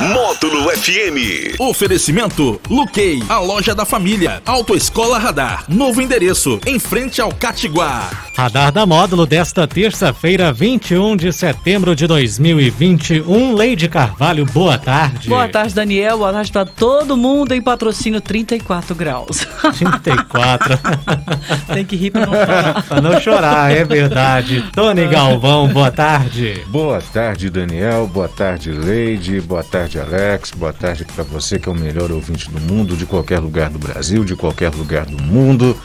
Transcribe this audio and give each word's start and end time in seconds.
Módulo 0.00 0.70
FM. 0.70 1.56
Oferecimento 1.58 2.60
Luquei, 2.70 3.20
a 3.28 3.40
loja 3.40 3.74
da 3.74 3.84
família. 3.84 4.40
Autoescola 4.46 5.18
Radar. 5.18 5.64
Novo 5.68 6.00
endereço, 6.00 6.60
em 6.64 6.78
frente 6.78 7.20
ao 7.20 7.32
Catiguá. 7.34 8.08
Radar 8.36 8.70
da 8.70 8.86
Módulo 8.86 9.26
desta 9.26 9.66
terça-feira, 9.66 10.52
21 10.52 11.16
de 11.16 11.32
setembro 11.32 11.96
de 11.96 12.06
2021. 12.06 13.52
Leide 13.56 13.88
Carvalho, 13.88 14.46
boa 14.46 14.78
tarde. 14.78 15.28
Boa 15.28 15.48
tarde, 15.48 15.74
Daniel. 15.74 16.18
Boa 16.18 16.32
tarde 16.32 16.52
para 16.52 16.64
todo 16.64 17.16
mundo 17.16 17.52
em 17.52 17.60
patrocínio 17.60 18.20
34 18.20 18.94
graus. 18.94 19.44
34. 19.76 20.78
Tem 21.74 21.84
que 21.84 21.96
rir 21.96 22.12
para 22.12 22.26
não 22.26 22.32
chorar. 22.46 22.82
pra 22.84 23.00
não 23.00 23.20
chorar, 23.20 23.72
é 23.72 23.84
verdade. 23.84 24.64
Tony 24.72 25.08
Galvão, 25.08 25.66
boa 25.66 25.90
tarde. 25.90 26.62
Boa 26.68 27.00
tarde, 27.12 27.50
Daniel. 27.50 28.06
Boa 28.06 28.28
tarde, 28.28 28.70
Leide. 28.70 29.40
Boa 29.40 29.64
tarde, 29.64 29.87
Alex. 29.96 30.50
Boa 30.50 30.72
tarde 30.72 31.04
para 31.04 31.22
você 31.22 31.56
que 31.56 31.68
é 31.68 31.72
o 31.72 31.74
melhor 31.74 32.10
ouvinte 32.10 32.50
do 32.50 32.60
mundo, 32.60 32.96
de 32.96 33.06
qualquer 33.06 33.38
lugar 33.38 33.70
do 33.70 33.78
Brasil, 33.78 34.24
de 34.24 34.34
qualquer 34.34 34.74
lugar 34.74 35.06
do 35.06 35.22
mundo. 35.22 35.76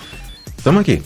Estamos 0.58 0.82
aqui. 0.82 1.04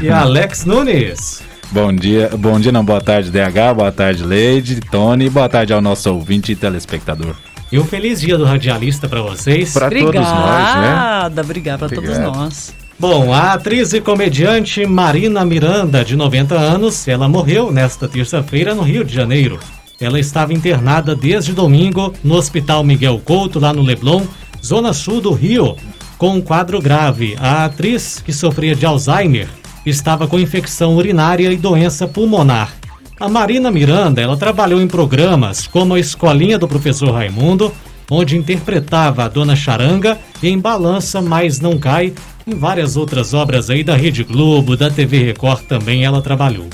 E 0.00 0.08
Alex 0.08 0.64
Nunes. 0.64 1.42
Bom 1.72 1.92
dia, 1.92 2.30
bom 2.38 2.60
dia 2.60 2.70
não, 2.70 2.84
boa 2.84 3.00
tarde 3.00 3.32
DH, 3.32 3.74
boa 3.74 3.90
tarde 3.90 4.22
Leide, 4.22 4.80
Tony, 4.80 5.28
boa 5.28 5.48
tarde 5.48 5.72
ao 5.72 5.80
nosso 5.80 6.08
ouvinte 6.12 6.52
e 6.52 6.54
telespectador. 6.54 7.34
E 7.72 7.78
um 7.78 7.84
feliz 7.84 8.20
dia 8.20 8.38
do 8.38 8.44
radialista 8.44 9.08
para 9.08 9.20
vocês. 9.20 9.72
Para 9.72 9.90
todos 9.90 10.14
nós, 10.14 10.74
né? 10.76 11.26
Obrigada, 11.26 11.42
obrigada 11.42 11.88
para 11.88 11.96
todos 11.96 12.18
nós. 12.18 12.74
Bom, 12.96 13.34
a 13.34 13.54
atriz 13.54 13.92
e 13.92 14.00
comediante 14.00 14.86
Marina 14.86 15.44
Miranda, 15.44 16.04
de 16.04 16.14
90 16.14 16.54
anos, 16.54 17.08
ela 17.08 17.28
morreu 17.28 17.72
nesta 17.72 18.06
terça-feira 18.06 18.74
no 18.74 18.82
Rio 18.82 19.04
de 19.04 19.12
Janeiro. 19.12 19.58
Ela 20.00 20.18
estava 20.18 20.52
internada 20.52 21.14
desde 21.14 21.52
domingo 21.52 22.12
no 22.22 22.34
Hospital 22.34 22.82
Miguel 22.82 23.20
Couto, 23.24 23.60
lá 23.60 23.72
no 23.72 23.82
Leblon, 23.82 24.22
zona 24.62 24.92
sul 24.92 25.20
do 25.20 25.32
Rio, 25.32 25.76
com 26.18 26.36
um 26.36 26.40
quadro 26.40 26.80
grave. 26.80 27.36
A 27.38 27.64
atriz, 27.64 28.22
que 28.24 28.32
sofria 28.32 28.74
de 28.74 28.84
Alzheimer, 28.84 29.48
estava 29.86 30.26
com 30.26 30.38
infecção 30.38 30.96
urinária 30.96 31.52
e 31.52 31.56
doença 31.56 32.08
pulmonar. 32.08 32.72
A 33.20 33.28
Marina 33.28 33.70
Miranda, 33.70 34.20
ela 34.20 34.36
trabalhou 34.36 34.82
em 34.82 34.88
programas 34.88 35.66
como 35.66 35.94
a 35.94 36.00
Escolinha 36.00 36.58
do 36.58 36.66
Professor 36.66 37.12
Raimundo, 37.12 37.72
onde 38.10 38.36
interpretava 38.36 39.24
a 39.24 39.28
Dona 39.28 39.54
Charanga 39.54 40.18
em 40.42 40.58
Balança 40.58 41.22
Mas 41.22 41.60
Não 41.60 41.78
Cai, 41.78 42.12
em 42.46 42.54
várias 42.54 42.96
outras 42.96 43.32
obras 43.32 43.70
aí 43.70 43.84
da 43.84 43.96
Rede 43.96 44.24
Globo, 44.24 44.76
da 44.76 44.90
TV 44.90 45.22
Record 45.22 45.62
também 45.62 46.04
ela 46.04 46.20
trabalhou. 46.20 46.68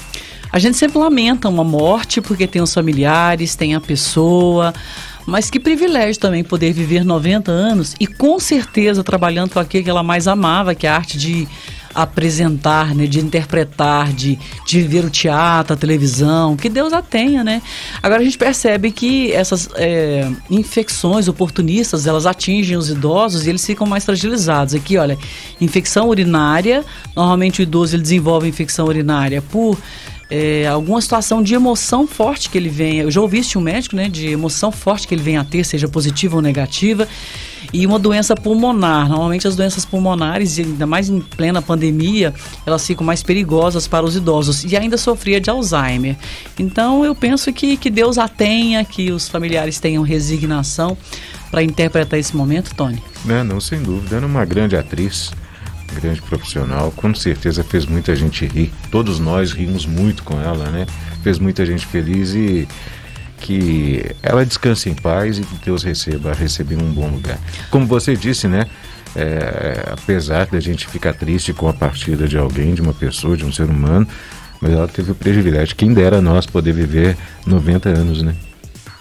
A 0.53 0.59
gente 0.59 0.77
sempre 0.77 0.99
lamenta 0.99 1.49
uma 1.49 1.65
morte 1.65 2.21
porque 2.21 2.47
tem 2.47 2.61
os 2.61 2.73
familiares, 2.75 3.55
tem 3.55 3.75
a 3.75 3.81
pessoa, 3.81 4.75
mas 5.27 5.49
que 5.49 5.61
privilégio 5.61 6.21
também 6.21 6.43
poder 6.43 6.73
viver 6.73 7.05
90 7.05 7.51
anos 7.51 7.95
e 8.01 8.07
com 8.07 8.39
certeza 8.41 9.05
trabalhando 9.05 9.51
com 9.51 9.61
aquilo 9.61 9.85
que 9.85 9.91
ela 9.91 10.03
mais 10.03 10.27
amava, 10.27 10.75
que 10.75 10.87
é 10.87 10.91
a 10.91 10.97
arte 10.97 11.17
de 11.17 11.47
apresentar, 11.95 12.95
né, 12.95 13.07
de 13.07 13.21
interpretar, 13.21 14.13
de, 14.13 14.39
de 14.65 14.83
ver 14.83 15.05
o 15.05 15.11
teatro, 15.11 15.75
a 15.75 15.77
televisão, 15.77 16.57
que 16.57 16.69
Deus 16.69 16.93
a 16.93 17.03
tenha, 17.03 17.43
né? 17.43 17.61
Agora 18.03 18.21
a 18.21 18.25
gente 18.25 18.39
percebe 18.39 18.93
que 18.93 19.33
essas 19.33 19.69
é, 19.75 20.31
infecções 20.49 21.27
oportunistas, 21.27 22.07
elas 22.07 22.27
atingem 22.27 22.77
os 22.77 22.89
idosos 22.91 23.47
e 23.47 23.51
eles 23.51 23.65
ficam 23.65 23.87
mais 23.87 24.05
fragilizados. 24.05 24.75
Aqui, 24.75 24.97
olha, 24.97 25.19
infecção 25.61 26.09
urinária, 26.09 26.85
normalmente 27.15 27.61
o 27.61 27.63
idoso 27.63 27.97
ele 27.97 28.03
desenvolve 28.03 28.49
infecção 28.49 28.87
urinária 28.87 29.43
por 29.43 29.77
é, 30.31 30.67
alguma 30.69 31.01
situação 31.01 31.43
de 31.43 31.55
emoção 31.55 32.07
forte 32.07 32.49
que 32.49 32.57
ele 32.57 32.69
venha. 32.69 33.03
Eu 33.03 33.11
já 33.11 33.21
ouvi 33.21 33.41
isso 33.41 33.51
de 33.51 33.59
um 33.59 33.61
médico, 33.61 33.97
né? 33.97 34.09
De 34.09 34.29
emoção 34.29 34.71
forte 34.71 35.09
que 35.09 35.15
ele 35.15 35.23
venha 35.23 35.41
a 35.41 35.45
ter, 35.45 35.65
seja 35.65 35.89
positiva 35.89 36.37
ou 36.37 36.43
negativa. 36.43 37.09
E 37.73 37.87
uma 37.87 37.99
doença 37.99 38.35
pulmonar. 38.35 39.09
Normalmente 39.09 39.47
as 39.47 39.57
doenças 39.57 39.85
pulmonares, 39.85 40.59
ainda 40.59 40.87
mais 40.87 41.09
em 41.09 41.21
plena 41.21 41.61
pandemia, 41.61 42.33
elas 42.65 42.87
ficam 42.87 43.05
mais 43.05 43.23
perigosas 43.23 43.87
para 43.87 44.05
os 44.05 44.17
idosos. 44.17 44.65
E 44.65 44.77
ainda 44.77 44.97
sofria 44.97 45.41
de 45.41 45.51
Alzheimer. 45.51 46.17
Então 46.59 47.05
eu 47.05 47.15
penso 47.15 47.53
que, 47.53 47.77
que 47.77 47.91
Deus 47.91 48.17
a 48.17 48.29
tenha, 48.29 48.85
que 48.85 49.11
os 49.11 49.29
familiares 49.29 49.79
tenham 49.81 50.03
resignação 50.03 50.97
para 51.51 51.63
interpretar 51.63 52.19
esse 52.19 52.37
momento, 52.37 52.75
Tony. 52.75 53.03
Né, 53.25 53.43
não, 53.43 53.61
sem 53.61 53.83
dúvida. 53.83 54.17
Era 54.17 54.27
uma 54.27 54.45
grande 54.45 54.77
atriz, 54.77 55.33
grande 55.95 56.23
profissional. 56.23 56.91
Com 56.93 57.15
certeza 57.15 57.65
fez 57.65 57.87
muita 57.87 58.15
gente 58.15 58.47
rir. 58.47 58.73
Todos 58.91 59.19
nós 59.19 59.53
rimos 59.53 59.87
muito 59.87 60.23
com 60.23 60.41
ela, 60.41 60.71
né? 60.71 60.87
Fez 61.23 61.39
muita 61.39 61.65
gente 61.65 61.87
feliz 61.87 62.35
e 62.35 62.69
que 63.41 64.05
ela 64.23 64.45
descanse 64.45 64.89
em 64.91 64.95
paz 64.95 65.39
e 65.39 65.43
que 65.43 65.65
Deus 65.65 65.83
receba, 65.83 66.33
receba 66.35 66.75
em 66.75 66.77
um 66.77 66.93
bom 66.93 67.09
lugar. 67.09 67.39
Como 67.71 67.87
você 67.87 68.15
disse, 68.15 68.47
né? 68.47 68.67
É, 69.17 69.93
apesar 69.93 70.47
da 70.47 70.61
gente 70.61 70.87
ficar 70.87 71.15
triste 71.15 71.53
com 71.53 71.69
a 71.69 71.73
partida 71.73 72.29
de 72.29 72.39
alguém, 72.39 72.75
de 72.75 72.81
uma 72.81 72.93
pessoa, 72.93 73.37
de 73.37 73.45
um 73.45 73.53
ser 73.53 73.65
humano, 73.65 74.07
mas 74.61 74.73
ela 74.73 74.87
teve 74.87 75.11
o 75.11 75.15
privilégio, 75.15 75.75
quem 75.75 75.93
dera 75.93 76.21
nós 76.21 76.47
poder 76.47 76.73
viver 76.73 77.17
90 77.45 77.89
anos, 77.89 78.23
né? 78.23 78.37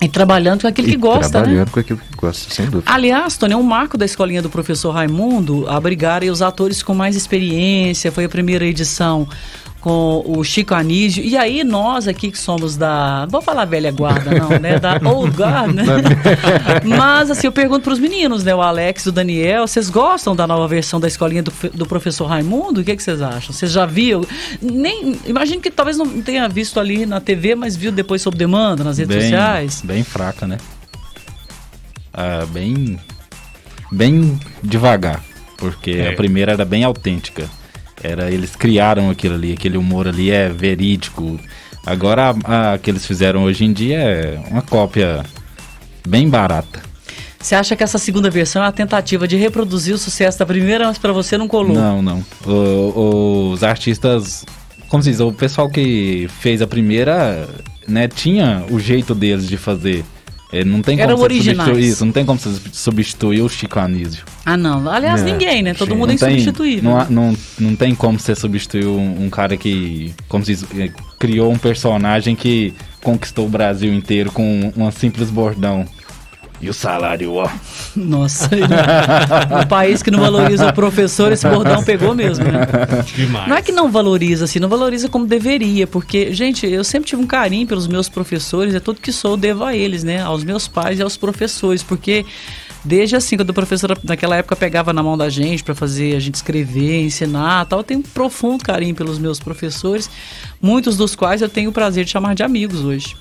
E 0.02 0.08
trabalhando 0.08 0.62
com 0.62 0.68
aquilo 0.68 0.88
E 0.88 0.92
que 0.92 0.98
gosta, 0.98 1.40
né? 1.40 1.44
Trabalhando 1.44 1.72
com 1.72 1.80
aquilo 1.80 2.00
que 2.00 2.16
gosta, 2.16 2.54
sem 2.54 2.66
dúvida. 2.66 2.92
Aliás, 2.92 3.36
Tony, 3.36 3.54
é 3.54 3.58
um 3.58 3.64
marco 3.64 3.98
da 3.98 4.06
escolinha 4.06 4.42
do 4.42 4.50
professor 4.50 4.92
Raimundo 4.92 5.68
abrigar 5.68 6.24
os 6.24 6.42
atores 6.42 6.82
com 6.82 6.94
mais 6.94 7.16
experiência. 7.16 8.12
Foi 8.12 8.24
a 8.24 8.30
primeira 8.30 8.66
edição 8.66 9.28
com 9.80 10.24
o 10.26 10.44
Chico 10.44 10.74
Anísio. 10.76 11.24
E 11.24 11.38
aí, 11.38 11.64
nós 11.64 12.08
aqui 12.08 12.32
que 12.32 12.38
somos 12.38 12.76
da. 12.76 13.22
Não 13.22 13.30
vou 13.30 13.42
falar 13.42 13.66
velha 13.66 13.92
guarda, 13.92 14.32
não, 14.32 14.50
né? 14.60 14.78
Da 14.80 15.00
old 15.10 15.36
guard, 15.36 15.74
né? 15.74 15.84
Mas, 16.86 17.32
assim, 17.32 17.48
eu 17.48 17.52
pergunto 17.52 17.82
pros 17.84 18.00
meninos, 18.00 18.44
né? 18.44 18.54
O 18.54 18.62
Alex 18.62 19.06
e 19.06 19.10
o 19.10 19.12
Daniel, 19.12 19.68
vocês 19.68 19.90
gostam 19.90 20.36
da 20.36 20.46
nova 20.46 20.68
versão 20.68 21.00
da 21.00 21.08
escolinha 21.08 21.44
do, 21.44 21.54
do 21.74 21.86
professor 21.86 22.26
Raimundo? 22.26 22.82
O 22.82 22.84
que, 22.84 22.96
que 22.96 23.02
vocês 23.04 23.22
acham? 23.22 23.54
Vocês 23.54 23.72
já 23.72 23.86
viram? 23.86 24.26
Nem. 24.62 25.18
Imagino 25.26 25.62
que 25.62 25.72
talvez 25.72 25.98
não 25.98 26.22
tenha 26.22 26.48
visto 26.50 26.80
ali 26.80 27.06
na 27.06 27.22
TV, 27.22 27.56
mas 27.56 27.76
viu 27.76 27.92
depois 27.92 28.22
sob 28.22 28.38
demanda, 28.38 28.84
nas 28.84 28.98
redes 28.98 29.16
bem, 29.16 29.24
sociais. 29.24 29.82
Bem 29.84 30.04
fraca, 30.04 30.46
né? 30.46 30.58
Ah, 32.14 32.46
bem. 32.50 33.00
Bem 33.92 34.40
devagar. 34.64 35.24
Porque 35.58 35.92
É. 35.92 36.10
a 36.10 36.16
primeira 36.16 36.52
era 36.54 36.66
bem 36.66 36.84
autêntica. 36.84 37.50
Era, 38.04 38.32
eles 38.32 38.56
criaram 38.56 39.10
aquilo 39.10 39.36
ali, 39.36 39.54
aquele 39.54 39.78
humor 39.78 40.08
ali 40.08 40.32
é 40.32 40.50
verídico. 40.50 41.40
Agora 41.86 42.36
a, 42.46 42.74
a 42.74 42.78
que 42.78 42.90
eles 42.90 43.06
fizeram 43.06 43.44
hoje 43.44 43.66
em 43.66 43.74
dia 43.74 43.98
é 44.00 44.40
uma 44.50 44.62
cópia 44.62 45.24
bem 46.08 46.30
barata. 46.30 46.82
Você 47.42 47.56
acha 47.56 47.76
que 47.76 47.84
essa 47.84 47.98
segunda 47.98 48.30
versão 48.30 48.62
é 48.64 48.68
a 48.68 48.72
tentativa 48.72 49.26
de 49.28 49.38
reproduzir 49.38 49.96
o 49.96 49.98
sucesso 49.98 50.38
da 50.40 50.46
primeira, 50.46 50.88
mas 50.88 50.98
pra 50.98 51.14
você 51.14 51.38
não 51.38 51.48
colou? 51.48 51.74
Não, 51.74 52.02
não. 52.02 52.26
O- 52.46 53.52
os 53.54 53.64
artistas, 53.64 54.46
como 54.90 55.02
se 55.02 55.10
diz, 55.12 55.20
o 55.22 55.32
pessoal 55.32 55.70
que 55.70 56.28
fez 56.42 56.62
a 56.62 56.68
primeira, 56.68 57.48
né, 57.88 58.08
tinha 58.10 58.66
o 58.70 58.78
jeito 58.80 59.16
deles 59.16 59.48
de 59.48 59.56
fazer. 59.56 60.04
É, 60.52 60.64
não 60.64 60.82
tem 60.82 61.00
Eram 61.00 61.16
como 61.16 61.30
substituir 61.32 61.80
isso, 61.84 62.04
não 62.06 62.12
tem 62.12 62.26
como 62.26 62.40
você 62.40 62.60
substituir 62.72 63.42
o 63.42 63.48
Chico 63.50 63.80
Anísio. 63.80 64.24
Ah, 64.44 64.58
não. 64.58 64.90
Aliás, 64.90 65.22
É, 65.22 65.26
ninguém, 65.26 65.62
né? 65.62 65.76
Todo 65.76 65.92
sim. 65.92 65.98
mundo 65.98 66.10
é 66.10 66.16
insubstituível. 66.16 66.90
não, 66.90 67.00
há- 67.00 67.06
não, 67.10 67.38
não 67.60 67.76
tem 67.76 67.94
como 67.94 68.18
você 68.20 68.34
substituir 68.34 68.88
um, 68.88 69.26
um 69.26 69.30
cara 69.30 69.56
que, 69.56 70.12
como 70.28 70.44
se 70.44 70.56
diz, 70.56 70.66
eh, 70.76 70.92
criou 71.20 71.52
um 71.52 71.58
personagem 71.58 72.36
que 72.36 72.74
conquistou 73.04 73.46
o 73.46 73.50
Brasil 73.50 73.94
inteiro 73.94 74.32
com 74.32 74.74
uma 74.76 74.92
simples 74.92 75.30
bordão. 75.30 75.86
E 76.62 76.70
o 76.70 76.74
salário, 76.74 77.34
ó. 77.36 77.50
Nossa. 77.96 78.50
um 78.54 79.68
país 79.68 80.04
que 80.04 80.12
não 80.12 80.20
valoriza 80.20 80.68
o 80.68 80.74
professor, 80.74 81.32
esse 81.32 81.48
bordão 81.48 81.84
pegou 81.84 82.14
mesmo, 82.14 82.44
né? 82.46 82.68
Demais. 83.16 83.48
Não 83.48 83.56
é 83.56 83.62
que 83.62 83.72
não 83.72 83.90
valoriza, 83.90 84.46
assim, 84.46 84.60
não 84.60 84.68
valoriza 84.68 85.08
como 85.08 85.26
deveria, 85.26 85.88
porque, 85.88 86.34
gente, 86.34 86.68
eu 86.68 86.84
sempre 86.84 87.10
tive 87.10 87.22
um 87.22 87.28
carinho 87.28 87.66
pelos 87.66 87.88
meus 87.88 88.10
professores, 88.10 88.76
é 88.76 88.80
tudo 88.80 89.00
que 89.00 89.12
sou, 89.12 89.32
eu 89.32 89.38
devo 89.38 89.64
a 89.64 89.76
eles, 89.76 90.04
né? 90.04 90.22
Aos 90.22 90.44
meus 90.44 90.68
pais 90.68 91.00
e 91.00 91.02
aos 91.02 91.16
professores, 91.16 91.82
porque 91.82 92.26
desde 92.84 93.16
assim, 93.16 93.38
quando 93.38 93.50
o 93.50 93.54
professor 93.54 93.98
naquela 94.04 94.38
época 94.38 94.56
pegava 94.56 94.94
na 94.94 95.04
mão 95.04 95.18
da 95.18 95.30
gente 95.30 95.64
para 95.64 95.76
fazer 95.76 96.16
a 96.16 96.20
gente 96.20 96.36
escrever, 96.36 97.04
ensinar 97.04 97.66
tal, 97.66 97.80
eu 97.80 97.84
tenho 97.84 98.00
um 98.00 98.04
profundo 98.04 98.64
carinho 98.64 98.96
pelos 98.96 99.18
meus 99.18 99.40
professores, 99.40 100.10
muitos 100.62 100.98
dos 100.98 101.16
quais 101.16 101.42
eu 101.42 101.50
tenho 101.50 101.70
o 101.70 101.74
prazer 101.74 102.06
de 102.06 102.12
chamar 102.12 102.36
de 102.36 102.44
amigos 102.44 102.84
hoje. 102.84 103.16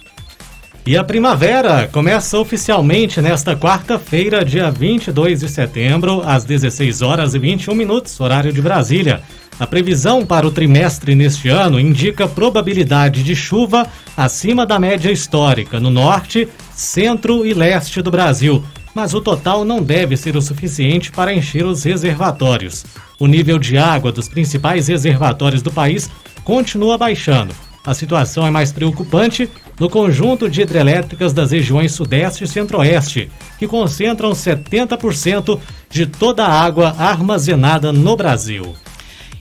E 0.88 0.96
a 0.96 1.04
primavera 1.04 1.86
começa 1.92 2.38
oficialmente 2.38 3.20
nesta 3.20 3.54
quarta-feira, 3.54 4.42
dia 4.42 4.70
22 4.70 5.40
de 5.40 5.48
setembro, 5.50 6.22
às 6.24 6.44
16 6.44 7.02
horas 7.02 7.34
e 7.34 7.38
21 7.38 7.74
minutos, 7.74 8.18
horário 8.18 8.50
de 8.50 8.62
Brasília. 8.62 9.20
A 9.60 9.66
previsão 9.66 10.24
para 10.24 10.46
o 10.46 10.50
trimestre 10.50 11.14
neste 11.14 11.50
ano 11.50 11.78
indica 11.78 12.26
probabilidade 12.26 13.22
de 13.22 13.36
chuva 13.36 13.86
acima 14.16 14.64
da 14.64 14.78
média 14.78 15.12
histórica 15.12 15.78
no 15.78 15.90
norte, 15.90 16.48
centro 16.72 17.44
e 17.44 17.52
leste 17.52 18.00
do 18.00 18.10
Brasil, 18.10 18.64
mas 18.94 19.12
o 19.12 19.20
total 19.20 19.66
não 19.66 19.82
deve 19.82 20.16
ser 20.16 20.38
o 20.38 20.40
suficiente 20.40 21.10
para 21.10 21.34
encher 21.34 21.66
os 21.66 21.84
reservatórios. 21.84 22.86
O 23.18 23.26
nível 23.26 23.58
de 23.58 23.76
água 23.76 24.10
dos 24.10 24.26
principais 24.26 24.88
reservatórios 24.88 25.60
do 25.60 25.70
país 25.70 26.10
continua 26.44 26.96
baixando. 26.96 27.67
A 27.88 27.94
situação 27.94 28.46
é 28.46 28.50
mais 28.50 28.70
preocupante 28.70 29.48
no 29.80 29.88
conjunto 29.88 30.46
de 30.50 30.60
hidrelétricas 30.60 31.32
das 31.32 31.52
regiões 31.52 31.92
Sudeste 31.92 32.44
e 32.44 32.46
Centro-Oeste, 32.46 33.30
que 33.58 33.66
concentram 33.66 34.32
70% 34.32 35.58
de 35.88 36.04
toda 36.04 36.44
a 36.44 36.52
água 36.52 36.94
armazenada 36.98 37.90
no 37.90 38.14
Brasil. 38.14 38.76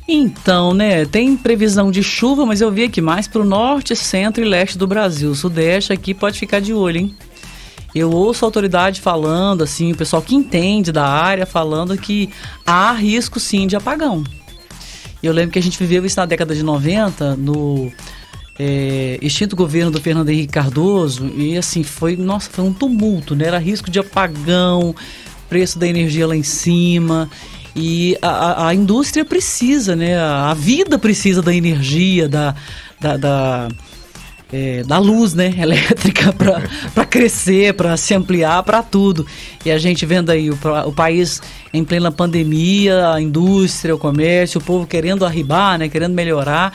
Então, 0.07 0.73
né, 0.73 1.03
tem 1.03 1.35
previsão 1.35 1.91
de 1.91 2.01
chuva, 2.01 2.45
mas 2.45 2.61
eu 2.61 2.71
vi 2.71 2.85
aqui 2.85 3.01
mais 3.01 3.27
para 3.27 3.41
o 3.41 3.45
norte, 3.45 3.93
centro 3.97 4.41
e 4.41 4.47
leste 4.47 4.77
do 4.77 4.87
Brasil. 4.87 5.31
O 5.31 5.35
sudeste 5.35 5.91
aqui 5.91 6.13
pode 6.13 6.39
ficar 6.39 6.61
de 6.61 6.73
olho, 6.73 6.99
hein? 6.99 7.15
Eu 7.93 8.11
ouço 8.11 8.45
a 8.45 8.47
autoridade 8.47 9.01
falando, 9.01 9.61
assim, 9.61 9.91
o 9.91 9.97
pessoal 9.97 10.21
que 10.21 10.33
entende 10.33 10.93
da 10.93 11.05
área 11.05 11.45
falando 11.45 11.97
que 11.97 12.29
há 12.65 12.93
risco 12.93 13.41
sim 13.41 13.67
de 13.67 13.75
apagão. 13.75 14.23
Eu 15.21 15.33
lembro 15.33 15.51
que 15.51 15.59
a 15.59 15.63
gente 15.63 15.77
viveu 15.77 16.05
isso 16.05 16.17
na 16.17 16.25
década 16.25 16.55
de 16.55 16.63
90, 16.63 17.35
no 17.35 17.91
é, 18.59 19.19
extinto 19.21 19.55
governo 19.55 19.91
do 19.91 20.01
Fernando 20.01 20.29
Henrique 20.29 20.53
Cardoso, 20.53 21.27
e 21.35 21.57
assim, 21.57 21.83
foi, 21.83 22.15
nossa, 22.15 22.49
foi 22.49 22.65
um 22.65 22.73
tumulto, 22.73 23.35
né? 23.35 23.45
Era 23.45 23.59
risco 23.59 23.91
de 23.91 23.99
apagão, 23.99 24.95
preço 25.47 25.77
da 25.77 25.87
energia 25.87 26.27
lá 26.27 26.35
em 26.35 26.43
cima. 26.43 27.29
E 27.75 28.17
a, 28.21 28.67
a 28.67 28.73
indústria 28.73 29.23
precisa, 29.23 29.95
né? 29.95 30.17
A 30.19 30.53
vida 30.55 30.97
precisa 30.97 31.41
da 31.43 31.53
energia, 31.53 32.27
da, 32.27 32.55
da, 32.99 33.17
da, 33.17 33.67
é, 34.51 34.81
da 34.83 34.97
luz 34.97 35.35
né? 35.35 35.53
elétrica 35.61 36.33
para 36.33 37.05
crescer, 37.05 37.75
para 37.75 37.95
se 37.95 38.15
ampliar, 38.15 38.63
para 38.63 38.81
tudo. 38.81 39.27
E 39.63 39.69
a 39.69 39.77
gente 39.77 40.03
vendo 40.07 40.31
aí 40.31 40.49
o, 40.49 40.57
o 40.87 40.91
país 40.91 41.39
em 41.71 41.83
plena 41.83 42.11
pandemia, 42.11 43.11
a 43.11 43.21
indústria, 43.21 43.93
o 43.93 43.99
comércio, 43.99 44.59
o 44.59 44.63
povo 44.63 44.87
querendo 44.87 45.23
arribar, 45.23 45.77
né? 45.77 45.87
querendo 45.87 46.15
melhorar. 46.15 46.73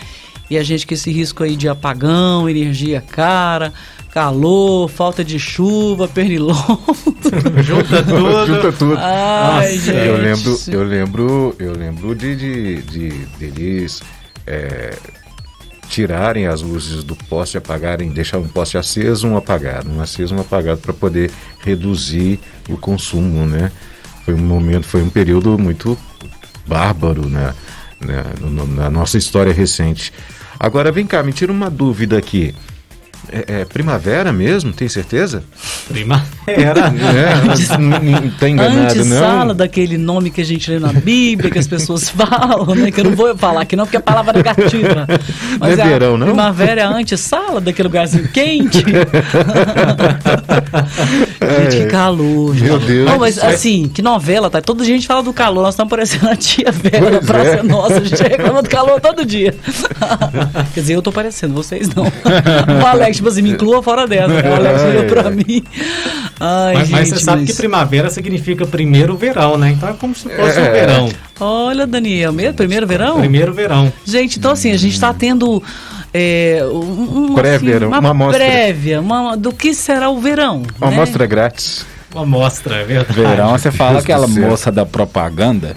E 0.52 0.58
a 0.58 0.62
gente 0.62 0.87
com 0.87 0.93
esse 0.93 1.10
risco 1.10 1.43
aí 1.43 1.56
de 1.56 1.66
apagão, 1.66 2.46
energia 2.46 3.00
cara, 3.00 3.72
calor, 4.12 4.87
falta 4.87 5.25
de 5.25 5.38
chuva, 5.38 6.06
pernilongo. 6.06 6.94
Junta 7.64 8.02
tudo. 8.02 8.46
Junta 8.46 8.72
tudo. 8.72 8.96
Ai, 8.99 9.76
Nossa, 9.76 9.82
gente. 9.93 10.06
eu 10.06 10.16
lembro, 10.19 10.58
eu 10.69 10.84
lembro, 10.84 11.56
eu 11.58 11.72
lembro 11.72 12.14
de, 12.14 12.37
de, 12.37 12.82
de 12.82 13.08
deles 13.38 14.02
é, 14.46 14.94
tirarem 15.88 16.46
as 16.46 16.60
luzes 16.60 17.02
do 17.02 17.16
poste, 17.16 17.56
apagarem, 17.56 18.10
deixar 18.10 18.37
um 18.37 18.46
poste 18.46 18.76
aceso, 18.76 19.26
um 19.26 19.38
apagado, 19.38 19.88
um 19.90 20.02
aceso, 20.02 20.34
um 20.34 20.40
apagado 20.40 20.82
para 20.82 20.93
poder 20.93 21.31
reduzir 21.64 22.38
o 22.69 22.76
consumo, 22.76 23.46
né? 23.46 23.72
Foi 24.26 24.34
um 24.34 24.44
momento, 24.44 24.84
foi 24.87 25.00
um 25.00 25.08
período 25.08 25.58
muito 25.58 25.96
bárbaro, 26.66 27.26
né? 27.26 27.54
né, 28.04 28.25
no- 28.40 28.66
na 28.66 28.90
nossa 28.90 29.16
história 29.16 29.52
recente. 29.52 30.12
Agora 30.62 30.93
vem 30.93 31.05
cá, 31.05 31.25
me 31.25 31.32
tira 31.32 31.50
uma 31.50 31.69
dúvida 31.69 32.17
aqui. 32.17 32.55
É, 33.29 33.62
é 33.62 33.64
primavera 33.64 34.32
mesmo? 34.32 34.73
Tem 34.73 34.88
certeza? 34.88 35.43
Primavera. 35.88 36.32
É, 37.03 37.79
não, 37.79 38.00
não 38.00 38.31
tá 38.31 38.49
enganado, 38.49 39.05
não? 39.05 39.19
fala 39.19 39.55
daquele 39.55 39.97
nome 39.97 40.31
que 40.31 40.41
a 40.41 40.44
gente 40.44 40.70
lê 40.70 40.79
na 40.79 40.93
Bíblia, 40.93 41.50
que 41.50 41.59
as 41.59 41.67
pessoas 41.67 42.09
falam, 42.11 42.75
né? 42.75 42.91
Que 42.91 43.00
eu 43.00 43.05
não 43.05 43.17
vou 43.17 43.37
falar 43.37 43.62
aqui 43.62 43.75
não, 43.75 43.85
porque 43.85 43.97
é 43.97 44.00
palavra 44.00 44.32
negativa. 44.32 45.06
Mas 45.59 45.76
Não 45.76 45.85
é 45.85 45.88
verão, 45.88 46.19
não? 46.19 46.26
Primavera 46.29 46.81
é 46.81 46.85
a 46.85 46.91
antessala 46.91 47.61
daquele 47.61 47.88
lugarzinho 47.88 48.29
quente. 48.29 48.85
Gente, 51.47 51.77
que 51.77 51.87
calor. 51.87 52.55
Meu 52.55 52.79
gente. 52.81 52.87
Deus 52.87 53.05
Não, 53.11 53.19
mas 53.19 53.39
assim, 53.39 53.89
que 53.93 54.03
novela, 54.03 54.49
tá? 54.50 54.61
Toda 54.61 54.85
gente 54.85 55.06
fala 55.06 55.23
do 55.23 55.33
calor, 55.33 55.62
nós 55.62 55.75
estamos 55.75 55.91
parecendo 55.91 56.29
a 56.29 56.37
tia 56.37 56.71
Vera 56.73 56.99
Pois 57.00 57.12
da 57.12 57.21
Praça 57.21 57.50
é. 57.59 57.62
Nossa. 57.62 57.97
A 57.97 58.05
gente 58.05 58.23
reclama 58.23 58.62
do 58.62 58.69
calor 58.69 59.00
todo 59.00 59.25
dia. 59.25 59.55
Quer 60.75 60.81
dizer, 60.81 60.94
eu 60.94 61.03
tô 61.03 61.12
parecendo, 61.12 61.55
vocês 61.55 61.89
não. 61.94 62.05
O 62.05 62.87
Alex, 62.87 63.17
tipo 63.17 63.29
assim, 63.29 63.43
me 63.43 63.50
inclua 63.50 63.83
fora 63.83 64.06
dessa. 64.06 64.33
O 64.33 64.55
Alex 64.55 64.83
olhou 64.83 65.05
pra 65.05 65.31
mim. 65.31 65.62
Ai, 66.41 66.75
Mas, 66.75 66.91
mas 66.91 67.09
gente, 67.09 67.19
você 67.19 67.25
sabe 67.25 67.41
mas- 67.43 67.50
que 67.50 67.56
primavera 67.56 68.11
significa 68.11 68.67
primeiro 68.67 69.17
verão, 69.17 69.56
né? 69.56 69.71
Então 69.71 69.88
é 69.88 69.93
como 69.93 70.15
se 70.15 70.29
fosse 70.29 70.59
um 70.59 70.65
É. 70.65 70.71
verão. 70.71 71.09
Olha, 71.41 71.87
Daniel, 71.87 72.33
primeiro 72.56 72.87
verão? 72.87 73.19
Primeiro 73.19 73.53
verão. 73.53 73.93
Gente, 74.05 74.38
então 74.38 74.53
assim, 74.53 74.71
a 74.73 74.77
gente 74.77 74.95
está 74.95 75.12
tendo 75.12 75.62
é, 76.12 76.61
um, 76.64 77.31
um- 77.31 77.35
Prévia, 77.35 77.76
assim, 77.76 77.87
uma 77.87 78.11
amostra. 78.11 78.44
prévia 78.44 79.00
uma, 79.00 79.37
do 79.37 79.53
que 79.53 79.75
será 79.75 80.11
o 80.11 80.20
verão. 80.20 80.62
Uma 80.79 80.91
né? 80.91 80.97
amostra 80.97 81.26
grátis. 81.26 81.87
Uma 82.14 82.23
amostra, 82.23 82.76
é 82.76 82.85
verdade. 82.85 83.12
Verão, 83.20 83.50
você 83.53 83.70
fala 83.70 83.93
Deus 83.93 84.05
aquela 84.05 84.26
moça 84.26 84.70
da 84.70 84.85
propaganda? 84.85 85.76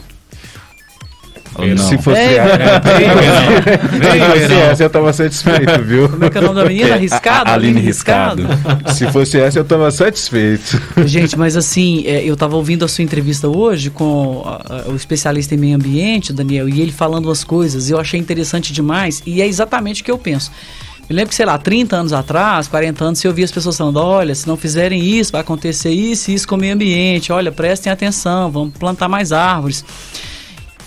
Não? 1.58 1.78
Se 1.78 1.98
fosse, 1.98 2.20
Ei, 2.20 2.40
essa, 4.72 4.84
eu 4.84 4.90
tava 4.90 5.14
satisfeito, 5.14 5.82
viu? 5.84 6.10
Como 6.10 6.26
é 6.26 6.30
que 6.30 6.38
é 6.38 6.42
o 6.42 6.44
nome 6.44 6.56
da 6.56 6.66
menina? 6.66 6.90
É, 6.90 6.94
a 7.50 7.54
Aline 7.54 7.80
Riscado. 7.82 8.44
Se 8.94 9.08
fosse 9.12 9.40
essa, 9.40 9.60
eu 9.60 9.66
tava 9.66 9.90
satisfeito. 9.92 10.82
Gente, 11.06 11.38
mas 11.38 11.56
assim, 11.56 12.04
é, 12.06 12.24
eu 12.24 12.34
estava 12.34 12.56
ouvindo 12.56 12.84
a 12.86 12.88
sua 12.88 13.04
entrevista 13.04 13.48
hoje 13.48 13.90
com 13.90 14.44
a- 14.46 14.84
a- 14.88 14.92
o 14.92 14.96
especialista 14.96 15.56
em 15.56 15.58
meio 15.58 15.76
ambiente, 15.76 16.32
Daniel, 16.34 16.68
e 16.70 16.82
ele 16.82 16.92
falando 16.92 17.26
umas 17.26 17.44
coisas, 17.44 17.90
eu 17.90 18.00
achei 18.00 18.20
interessante 18.20 18.74
demais, 18.74 19.22
e 19.26 19.42
é 19.42 19.48
exatamente 19.48 20.02
o 20.02 20.06
que 20.06 20.12
eu 20.12 20.18
penso. 20.18 20.52
Eu 21.08 21.16
lembro 21.16 21.30
que, 21.30 21.36
sei 21.36 21.46
lá, 21.46 21.56
30 21.58 21.96
anos 21.98 22.12
atrás, 22.14 22.68
40 22.68 23.06
anos, 23.06 23.20
você 23.20 23.28
ouvia 23.28 23.46
as 23.46 23.52
pessoas 23.52 23.78
falando: 23.78 23.98
olha, 23.98 24.34
se 24.34 24.48
não 24.48 24.58
fizerem 24.58 25.04
isso, 25.04 25.32
vai 25.32 25.42
acontecer 25.42 25.92
isso 25.92 26.32
e 26.32 26.34
isso 26.34 26.48
com 26.48 26.56
o 26.56 26.58
meio 26.58 26.74
ambiente, 26.74 27.32
olha, 27.32 27.52
prestem 27.52 27.94
atenção, 27.94 28.50
vamos 28.50 28.74
plantar 28.76 29.08
mais 29.08 29.32
árvores. 29.32 29.86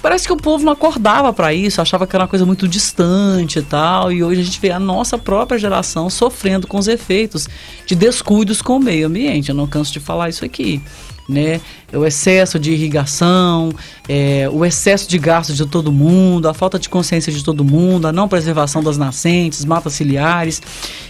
Parece 0.00 0.26
que 0.26 0.32
o 0.32 0.36
povo 0.36 0.64
não 0.64 0.72
acordava 0.72 1.32
para 1.32 1.52
isso, 1.52 1.80
achava 1.80 2.06
que 2.06 2.14
era 2.14 2.22
uma 2.22 2.28
coisa 2.28 2.46
muito 2.46 2.68
distante 2.68 3.58
e 3.58 3.62
tal. 3.62 4.12
E 4.12 4.22
hoje 4.22 4.40
a 4.40 4.44
gente 4.44 4.60
vê 4.60 4.70
a 4.70 4.78
nossa 4.78 5.18
própria 5.18 5.58
geração 5.58 6.08
sofrendo 6.08 6.66
com 6.66 6.78
os 6.78 6.86
efeitos 6.86 7.48
de 7.84 7.96
descuidos 7.96 8.62
com 8.62 8.76
o 8.76 8.80
meio 8.80 9.08
ambiente. 9.08 9.48
Eu 9.48 9.56
não 9.56 9.66
canso 9.66 9.92
de 9.92 9.98
falar 9.98 10.28
isso 10.28 10.44
aqui. 10.44 10.80
Né? 11.28 11.60
O 11.92 12.06
excesso 12.06 12.58
de 12.58 12.72
irrigação, 12.72 13.70
é, 14.08 14.48
o 14.50 14.64
excesso 14.64 15.08
de 15.08 15.18
gastos 15.18 15.56
de 15.56 15.66
todo 15.66 15.92
mundo, 15.92 16.48
a 16.48 16.54
falta 16.54 16.78
de 16.78 16.88
consciência 16.88 17.32
de 17.32 17.44
todo 17.44 17.62
mundo, 17.64 18.06
a 18.06 18.12
não 18.12 18.28
preservação 18.28 18.82
das 18.82 18.96
nascentes, 18.96 19.64
matas 19.64 19.94
ciliares. 19.94 20.62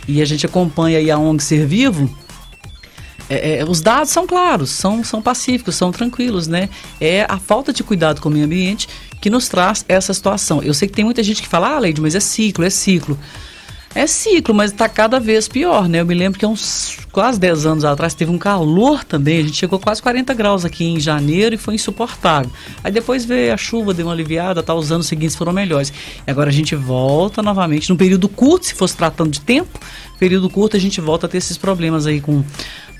E 0.08 0.22
a 0.22 0.24
gente 0.24 0.46
acompanha 0.46 0.98
aí 0.98 1.10
a 1.10 1.18
ONG 1.18 1.42
Ser 1.42 1.66
Vivo, 1.66 2.10
é, 3.28 3.58
é, 3.58 3.64
os 3.64 3.80
dados 3.80 4.10
são 4.10 4.26
claros, 4.26 4.70
são, 4.70 5.04
são 5.04 5.20
pacíficos, 5.20 5.74
são 5.74 5.92
tranquilos, 5.92 6.46
né? 6.46 6.68
É 7.00 7.26
a 7.28 7.38
falta 7.38 7.72
de 7.72 7.82
cuidado 7.82 8.20
com 8.20 8.28
o 8.28 8.32
meio 8.32 8.44
ambiente 8.44 8.88
que 9.20 9.28
nos 9.28 9.48
traz 9.48 9.84
essa 9.88 10.14
situação. 10.14 10.62
Eu 10.62 10.72
sei 10.72 10.88
que 10.88 10.94
tem 10.94 11.04
muita 11.04 11.22
gente 11.22 11.42
que 11.42 11.48
fala, 11.48 11.74
ah, 11.74 11.78
Leide, 11.78 12.00
mas 12.00 12.14
é 12.14 12.20
ciclo, 12.20 12.64
é 12.64 12.70
ciclo. 12.70 13.18
É 13.94 14.06
ciclo, 14.06 14.54
mas 14.54 14.70
está 14.70 14.88
cada 14.88 15.18
vez 15.18 15.48
pior, 15.48 15.88
né? 15.88 16.00
Eu 16.00 16.06
me 16.06 16.14
lembro 16.14 16.38
que 16.38 16.44
há 16.44 16.48
uns 16.48 16.98
quase 17.10 17.40
10 17.40 17.66
anos 17.66 17.84
atrás 17.84 18.14
teve 18.14 18.30
um 18.30 18.38
calor 18.38 19.02
também. 19.02 19.40
A 19.40 19.42
gente 19.42 19.56
chegou 19.56 19.78
a 19.78 19.80
quase 19.80 20.00
40 20.02 20.34
graus 20.34 20.64
aqui 20.64 20.84
em 20.84 21.00
janeiro 21.00 21.54
e 21.54 21.58
foi 21.58 21.74
insuportável. 21.74 22.50
Aí 22.84 22.92
depois 22.92 23.24
veio 23.24 23.52
a 23.52 23.56
chuva, 23.56 23.94
deu 23.94 24.06
uma 24.06 24.12
aliviada, 24.12 24.62
tá, 24.62 24.74
os 24.74 24.92
anos 24.92 25.06
seguintes 25.06 25.34
foram 25.34 25.52
melhores. 25.52 25.92
E 26.26 26.30
agora 26.30 26.50
a 26.50 26.52
gente 26.52 26.76
volta 26.76 27.42
novamente, 27.42 27.88
num 27.88 27.96
período 27.96 28.28
curto, 28.28 28.66
se 28.66 28.74
fosse 28.74 28.96
tratando 28.96 29.30
de 29.30 29.40
tempo, 29.40 29.80
período 30.18 30.48
curto 30.50 30.76
a 30.76 30.80
gente 30.80 31.00
volta 31.00 31.26
a 31.26 31.28
ter 31.28 31.38
esses 31.38 31.56
problemas 31.56 32.06
aí 32.06 32.20
com 32.20 32.44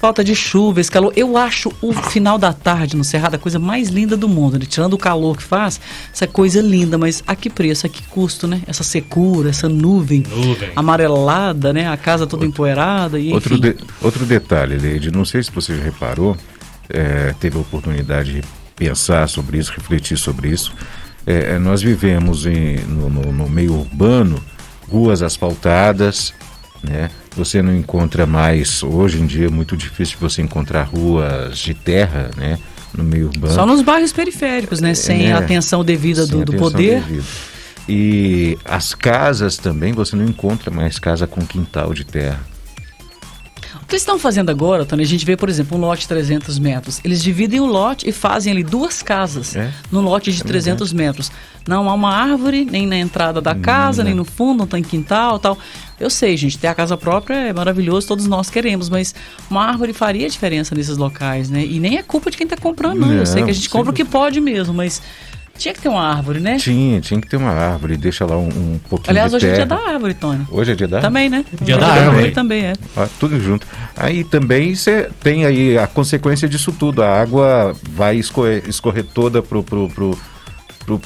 falta 0.01 0.23
de 0.23 0.35
chuva, 0.35 0.81
esse 0.81 0.91
calor. 0.91 1.13
Eu 1.17 1.37
acho 1.37 1.73
o 1.83 1.93
final 1.93 2.39
da 2.39 2.53
tarde 2.53 2.97
no 2.97 3.03
Cerrado 3.03 3.35
a 3.35 3.39
coisa 3.39 3.59
mais 3.59 3.89
linda 3.89 4.17
do 4.17 4.29
mundo, 4.29 4.57
né? 4.59 4.65
Tirando 4.65 4.93
o 4.95 4.99
calor 4.99 5.37
que 5.37 5.43
faz, 5.43 5.81
essa 6.13 6.27
coisa 6.27 6.61
linda, 6.63 6.97
mas 6.97 7.23
a 7.27 7.35
que 7.35 7.51
preço, 7.51 7.85
a 7.87 7.89
que 7.89 8.03
custo, 8.05 8.47
né? 8.47 8.63
Essa 8.67 8.85
secura, 8.85 9.51
essa 9.51 9.69
nuvem, 9.69 10.23
Nuvem. 10.29 10.71
amarelada, 10.77 11.73
né? 11.73 11.89
A 11.89 11.97
casa 11.97 12.27
toda 12.29 12.47
empoeirada 12.47 13.19
e 13.19 13.33
Outro, 13.33 13.59
de- 13.59 13.77
outro 14.01 14.25
detalhe, 14.25 14.77
Leide, 14.77 15.11
não 15.11 15.25
sei 15.25 15.43
se 15.43 15.51
você 15.51 15.77
já 15.77 15.83
reparou, 15.83 16.37
é, 16.89 17.35
teve 17.41 17.59
a 17.59 17.61
oportunidade 17.61 18.35
de 18.35 18.43
pensar 18.77 19.29
sobre 19.29 19.59
isso, 19.59 19.73
refletir 19.77 20.17
sobre 20.17 20.49
isso. 20.51 20.73
É, 21.27 21.55
é, 21.55 21.59
nós 21.59 21.83
vivemos 21.83 22.47
em- 22.47 22.77
no, 22.87 23.11
no- 23.11 23.33
no 23.33 23.49
meio 23.49 23.75
urbano, 23.75 24.41
ruas 24.89 25.23
asfaltadas, 25.23 26.33
né? 26.83 27.11
Você 27.37 27.61
não 27.63 27.75
encontra 27.75 28.27
mais, 28.27 28.83
hoje 28.83 29.21
em 29.21 29.27
dia 29.27 29.47
é 29.47 29.51
muito 29.51 29.77
difícil 29.77 30.17
você 30.21 30.43
encontrar 30.43 30.83
ruas 30.85 31.59
de 31.59 31.75
terra, 31.75 32.31
né? 32.37 32.59
No 32.97 33.05
meio 33.05 33.27
urbano. 33.27 33.53
Só 33.55 33.67
nos 33.67 33.83
bairros 33.83 34.13
periféricos, 34.13 34.81
né? 34.81 34.95
Sem 34.95 35.27
É, 35.29 35.33
a 35.33 35.39
atenção 35.39 35.85
devida 35.85 36.27
do, 36.27 36.39
do 36.45 36.53
atenção 36.53 36.59
poder. 36.59 37.03
devida. 37.03 37.25
E 37.89 38.59
as 38.65 38.95
casas 38.95 39.57
também, 39.57 39.93
você 39.93 40.15
não 40.15 40.25
encontra 40.25 40.71
mais 40.71 40.99
casa 40.99 41.27
com 41.27 41.41
quintal 41.47 41.95
de 41.95 42.05
terra. 42.05 42.41
Que 43.89 43.95
eles 43.95 44.03
estão 44.03 44.19
fazendo 44.19 44.51
agora, 44.51 44.85
Tony, 44.85 45.03
a 45.03 45.07
gente 45.07 45.25
vê, 45.25 45.37
por 45.37 45.49
exemplo, 45.49 45.77
um 45.77 45.81
lote 45.81 46.03
de 46.03 46.09
300 46.09 46.59
metros. 46.59 47.01
Eles 47.03 47.23
dividem 47.23 47.59
o 47.59 47.67
lote 47.67 48.09
e 48.09 48.13
fazem 48.13 48.53
ali 48.53 48.63
duas 48.63 49.03
casas 49.03 49.57
É? 49.57 49.73
no 49.91 50.01
lote 50.01 50.31
de 50.33 50.45
300 50.45 50.93
metros. 50.93 51.33
Não 51.67 51.89
há 51.89 51.95
uma 51.95 52.15
árvore, 52.15 52.65
nem 52.65 52.87
na 52.87 52.97
entrada 52.97 53.41
da 53.41 53.55
casa, 53.55 54.05
nem 54.05 54.15
no 54.15 54.25
fundo, 54.25 54.59
não 54.61 54.67
tem 54.67 54.83
quintal 54.83 55.39
tal. 55.39 55.59
Eu 56.01 56.09
sei, 56.09 56.37
gente, 56.37 56.57
ter 56.59 56.67
a 56.69 56.75
casa 56.75 56.97
própria 56.97 57.35
é 57.35 57.53
maravilhoso, 57.53 58.07
todos 58.07 58.27
nós 58.27 58.49
queremos, 58.49 58.89
mas 58.89 59.15
uma 59.51 59.65
árvore 59.65 59.93
faria 59.93 60.29
diferença 60.31 60.75
nesses 60.75 60.97
locais, 60.97 61.51
né? 61.51 61.65
E 61.65 61.81
nem 61.81 61.99
é 61.99 62.03
culpa 62.03 62.31
de 62.31 62.37
quem 62.37 62.45
está 62.45 62.57
comprando, 62.57 63.01
não. 63.01 63.13
Eu 63.13 63.27
sei 63.27 63.43
que 63.43 63.51
a 63.51 63.53
gente 63.53 63.67
Não, 63.69 63.73
compra 63.73 63.91
o 63.91 63.95
que 63.95 64.05
pode 64.05 64.41
mesmo, 64.41 64.73
mas 64.73 65.03
tinha 65.59 65.75
que 65.75 65.81
ter 65.83 65.89
uma 65.89 66.03
árvore, 66.03 66.41
né? 66.41 66.57
Tinha, 66.57 67.01
tinha 67.01 67.21
que 67.21 67.29
ter 67.29 67.37
uma 67.37 67.51
árvore, 67.51 67.97
deixa 67.97 68.25
lá 68.25 68.37
um, 68.39 68.47
um 68.49 68.81
pouquinho 68.89 69.11
Aliás, 69.11 69.31
de 69.33 69.37
hoje 69.37 69.47
é 69.49 69.55
dia 69.55 69.67
terra. 69.67 69.81
da 69.83 69.91
árvore, 69.93 70.15
Tony. 70.15 70.47
Hoje 70.51 70.73
é 70.73 70.75
dia 70.75 70.89
da 70.89 71.01
Também, 71.01 71.29
né? 71.29 71.45
Dia 71.61 71.75
É 71.75 71.79
da 71.79 71.87
árvore. 71.89 72.31
também, 72.31 72.65
é. 72.65 72.73
Ah, 72.97 73.09
tudo 73.21 73.39
junto. 73.41 73.67
Aí 73.97 74.25
também 74.25 74.75
você 74.75 75.11
tem 75.23 75.45
aí 75.45 75.77
a 75.77 75.87
consequência 75.87 76.49
disso 76.49 76.73
tudo. 76.73 77.03
A 77.03 77.21
água 77.21 77.75
vai 77.91 78.17
escorrer, 78.17 78.63
escorrer 78.69 79.05
toda 79.05 79.43
pro, 79.43 79.63
pro, 79.63 79.89
pro, 79.89 80.19
pro, 80.87 81.01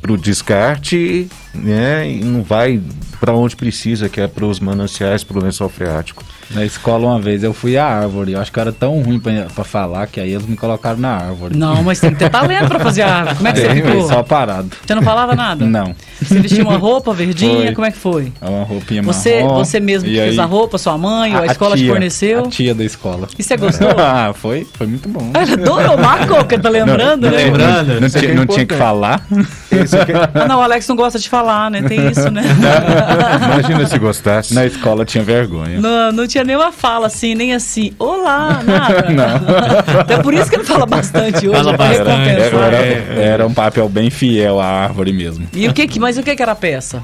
pro 0.00 0.16
descarte, 0.18 1.28
né? 1.54 2.08
E 2.10 2.24
não 2.24 2.42
vai 2.42 2.80
para 3.20 3.32
onde 3.32 3.56
precisa, 3.56 4.08
que 4.08 4.20
é 4.20 4.26
para 4.26 4.44
os 4.44 4.60
mananciais, 4.60 5.24
para 5.24 5.38
o 5.38 5.42
lençol 5.42 5.68
freático. 5.68 6.22
Na 6.50 6.62
escola 6.62 7.06
uma 7.06 7.18
vez 7.18 7.42
eu 7.42 7.54
fui 7.54 7.76
à 7.78 7.86
árvore. 7.86 8.32
Eu 8.32 8.40
acho 8.40 8.52
que 8.52 8.58
eu 8.58 8.60
era 8.60 8.72
tão 8.72 9.00
ruim 9.00 9.18
pra, 9.18 9.46
pra 9.54 9.64
falar 9.64 10.06
que 10.08 10.20
aí 10.20 10.30
eles 10.34 10.46
me 10.46 10.56
colocaram 10.56 10.98
na 10.98 11.08
árvore. 11.16 11.56
Não, 11.56 11.82
mas 11.82 12.00
tem 12.00 12.10
que 12.10 12.16
ter 12.18 12.28
talento 12.28 12.68
pra 12.68 12.80
fazer 12.80 13.00
a 13.00 13.14
árvore. 13.16 13.36
Como 13.36 13.48
é 13.48 13.52
que 13.52 13.60
você 13.60 13.66
Tem, 13.68 13.76
ficou? 13.76 13.94
mas 13.96 14.06
só 14.08 14.22
parado. 14.22 14.68
Você 14.86 14.94
não 14.94 15.02
falava 15.02 15.34
nada? 15.34 15.64
Não. 15.64 15.94
Você 16.20 16.38
vestiu 16.40 16.64
uma 16.66 16.76
roupa 16.76 17.14
verdinha? 17.14 17.64
Foi. 17.66 17.72
Como 17.74 17.86
é 17.86 17.90
que 17.90 17.96
foi? 17.98 18.32
É 18.42 18.48
uma 18.48 18.62
roupinha 18.64 19.02
Você, 19.02 19.42
marrom. 19.42 19.54
você 19.64 19.80
mesmo 19.80 20.06
que 20.08 20.14
fez 20.16 20.32
aí- 20.32 20.38
a 20.38 20.44
roupa, 20.44 20.76
sua 20.76 20.98
mãe, 20.98 21.34
ou 21.34 21.42
a, 21.42 21.46
escola 21.46 21.76
te 21.76 21.82
tia, 21.82 21.90
forneceu? 21.92 22.40
A 22.40 22.48
tia 22.48 22.74
da 22.74 22.84
escola. 22.84 23.26
E 23.38 23.42
você 23.42 23.56
gostou? 23.56 23.88
ah, 23.98 24.32
foi, 24.34 24.66
foi 24.74 24.86
muito 24.86 25.08
bom. 25.08 25.32
Ele 25.40 25.52
adorou, 25.62 25.96
marcou, 25.96 26.44
que 26.44 26.58
tá 26.58 26.68
lembrando, 26.68 27.22
não, 27.22 27.30
né? 27.30 27.36
Lembrando, 27.44 28.00
Não, 28.02 28.08
tinha, 28.10 28.22
aqui 28.22 28.30
é 28.32 28.34
não 28.34 28.46
tinha 28.46 28.66
que 28.66 28.74
falar. 28.74 29.14
Aqui- 29.14 30.12
Ah, 30.34 30.46
não, 30.46 30.58
o 30.58 30.62
Alex 30.62 30.86
não 30.88 30.94
gosta 30.96 31.18
de 31.18 31.28
falar, 31.28 31.43
né? 31.70 31.82
Tem 31.82 32.08
isso, 32.08 32.30
né? 32.30 32.42
imagina 33.44 33.86
se 33.86 33.98
gostasse. 33.98 34.54
Na 34.54 34.66
escola 34.66 35.04
tinha 35.04 35.22
vergonha. 35.22 35.80
Não, 35.80 36.12
não 36.12 36.26
tinha 36.26 36.44
nenhuma 36.44 36.72
fala 36.72 37.06
assim, 37.06 37.34
nem 37.34 37.54
assim, 37.54 37.92
olá, 37.98 38.62
nada. 38.62 39.10
Não. 39.10 40.00
Até 40.00 40.18
por 40.18 40.32
isso 40.34 40.48
que 40.48 40.56
ele 40.56 40.64
fala 40.64 40.86
bastante 40.86 41.48
hoje, 41.48 41.56
Fala 41.56 41.74
pra 41.76 41.88
bastante. 41.88 42.30
Era, 42.30 42.76
era 43.20 43.46
um 43.46 43.54
papel 43.54 43.88
bem 43.88 44.10
fiel 44.10 44.60
à 44.60 44.66
árvore 44.66 45.12
mesmo. 45.12 45.46
E 45.52 45.68
o 45.68 45.72
que 45.72 45.86
que, 45.86 46.00
mas 46.00 46.16
o 46.16 46.22
que 46.22 46.34
que 46.34 46.42
era 46.42 46.52
a 46.52 46.56
peça? 46.56 47.02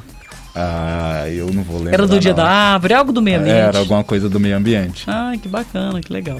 Ah, 0.54 1.24
eu 1.28 1.52
não 1.52 1.62
vou 1.62 1.78
lembrar. 1.78 1.94
Era 1.94 2.06
do 2.06 2.18
dia 2.18 2.32
não. 2.32 2.38
da 2.38 2.50
árvore, 2.50 2.94
algo 2.94 3.12
do 3.12 3.22
meio 3.22 3.38
ambiente? 3.38 3.58
Era 3.58 3.78
alguma 3.78 4.02
coisa 4.02 4.28
do 4.28 4.40
meio 4.40 4.56
ambiente. 4.56 5.04
Ai, 5.06 5.38
que 5.38 5.48
bacana, 5.48 6.00
que 6.00 6.12
legal. 6.12 6.38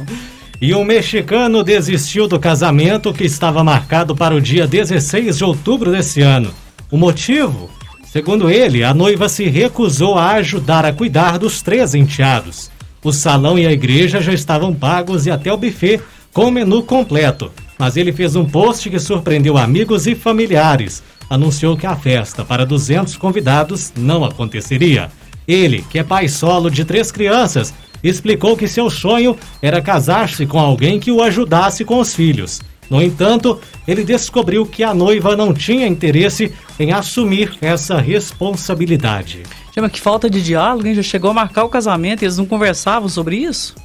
E 0.61 0.75
um 0.75 0.85
mexicano 0.85 1.65
desistiu 1.65 2.29
do 2.29 2.39
casamento 2.39 3.15
que 3.15 3.25
estava 3.25 3.65
marcado 3.65 4.15
para 4.15 4.35
o 4.35 4.41
dia 4.41 4.67
16 4.67 5.39
de 5.39 5.45
outubro 5.45 5.91
desse 5.91 6.21
ano. 6.21 6.53
O 6.91 6.99
motivo? 6.99 7.71
Segundo 8.13 8.51
ele, 8.51 8.83
a 8.83 8.93
noiva 8.93 9.29
se 9.29 9.45
recusou 9.45 10.19
a 10.19 10.31
ajudar 10.33 10.85
a 10.85 10.93
cuidar 10.93 11.39
dos 11.39 11.63
três 11.63 11.95
enteados. 11.95 12.69
O 13.05 13.13
salão 13.13 13.57
e 13.57 13.65
a 13.65 13.71
igreja 13.71 14.21
já 14.21 14.33
estavam 14.33 14.75
pagos 14.75 15.27
e 15.27 15.31
até 15.31 15.53
o 15.53 15.57
buffet 15.57 16.01
com 16.33 16.47
o 16.47 16.51
menu 16.51 16.83
completo. 16.83 17.53
Mas 17.79 17.97
ele 17.97 18.13
fez 18.13 18.35
um 18.35 18.45
post 18.45 18.91
que 18.91 18.99
surpreendeu 18.99 19.57
amigos 19.57 20.09
e 20.09 20.17
familiares. 20.17 21.05
Anunciou 21.31 21.77
que 21.77 21.87
a 21.87 21.95
festa 21.95 22.45
para 22.45 22.67
200 22.67 23.17
convidados 23.17 23.93
não 23.97 24.25
aconteceria. 24.25 25.09
Ele, 25.47 25.85
que 25.89 26.01
é 26.01 26.03
pai 26.03 26.27
solo 26.27 26.69
de 26.69 26.85
três 26.85 27.13
crianças, 27.13 27.73
explicou 28.03 28.57
que 28.57 28.67
seu 28.67 28.91
sonho 28.91 29.37
era 29.63 29.81
casar-se 29.81 30.47
com 30.47 30.59
alguém 30.59 30.99
que 30.99 31.13
o 31.13 31.23
ajudasse 31.23 31.85
com 31.85 32.01
os 32.01 32.13
filhos. 32.13 32.61
No 32.91 33.01
entanto, 33.01 33.61
ele 33.87 34.03
descobriu 34.03 34.67
que 34.67 34.83
a 34.83 34.93
noiva 34.93 35.37
não 35.37 35.55
tinha 35.55 35.87
interesse 35.87 36.53
em 36.79 36.93
assumir 36.93 37.57
essa 37.61 38.01
responsabilidade. 38.01 39.45
Chama 39.73 39.89
que 39.89 40.01
falta 40.01 40.29
de 40.29 40.43
diálogo, 40.43 40.89
hein? 40.89 40.95
Já 40.97 41.03
chegou 41.03 41.31
a 41.31 41.35
marcar 41.35 41.63
o 41.63 41.69
casamento 41.69 42.23
e 42.23 42.25
eles 42.25 42.37
não 42.37 42.45
conversavam 42.45 43.09
sobre 43.09 43.37
isso? 43.37 43.77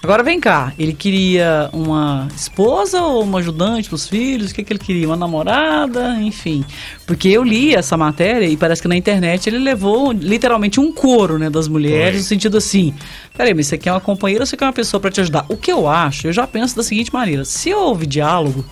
Agora 0.00 0.22
vem 0.22 0.38
cá, 0.38 0.72
ele 0.78 0.92
queria 0.92 1.68
uma 1.72 2.28
esposa 2.34 3.02
ou 3.02 3.24
uma 3.24 3.40
ajudante 3.40 3.88
para 3.88 3.96
os 3.96 4.06
filhos? 4.06 4.52
O 4.52 4.54
que, 4.54 4.62
que 4.62 4.72
ele 4.72 4.78
queria? 4.78 5.08
Uma 5.08 5.16
namorada? 5.16 6.14
Enfim. 6.20 6.64
Porque 7.04 7.28
eu 7.28 7.42
li 7.42 7.74
essa 7.74 7.96
matéria 7.96 8.46
e 8.46 8.56
parece 8.56 8.80
que 8.80 8.86
na 8.86 8.96
internet 8.96 9.48
ele 9.48 9.58
levou 9.58 10.12
literalmente 10.12 10.78
um 10.78 10.92
coro 10.92 11.36
né, 11.36 11.50
das 11.50 11.66
mulheres, 11.66 12.12
Foi. 12.12 12.18
no 12.20 12.24
sentido 12.24 12.56
assim: 12.58 12.94
peraí, 13.36 13.52
mas 13.52 13.66
você 13.66 13.76
quer 13.76 13.90
uma 13.90 14.00
companheira 14.00 14.42
ou 14.42 14.46
você 14.46 14.56
quer 14.56 14.66
uma 14.66 14.72
pessoa 14.72 15.00
para 15.00 15.10
te 15.10 15.20
ajudar? 15.20 15.44
O 15.48 15.56
que 15.56 15.72
eu 15.72 15.88
acho, 15.88 16.28
eu 16.28 16.32
já 16.32 16.46
penso 16.46 16.76
da 16.76 16.84
seguinte 16.84 17.12
maneira: 17.12 17.44
se 17.44 17.74
houve 17.74 18.06
diálogo, 18.06 18.64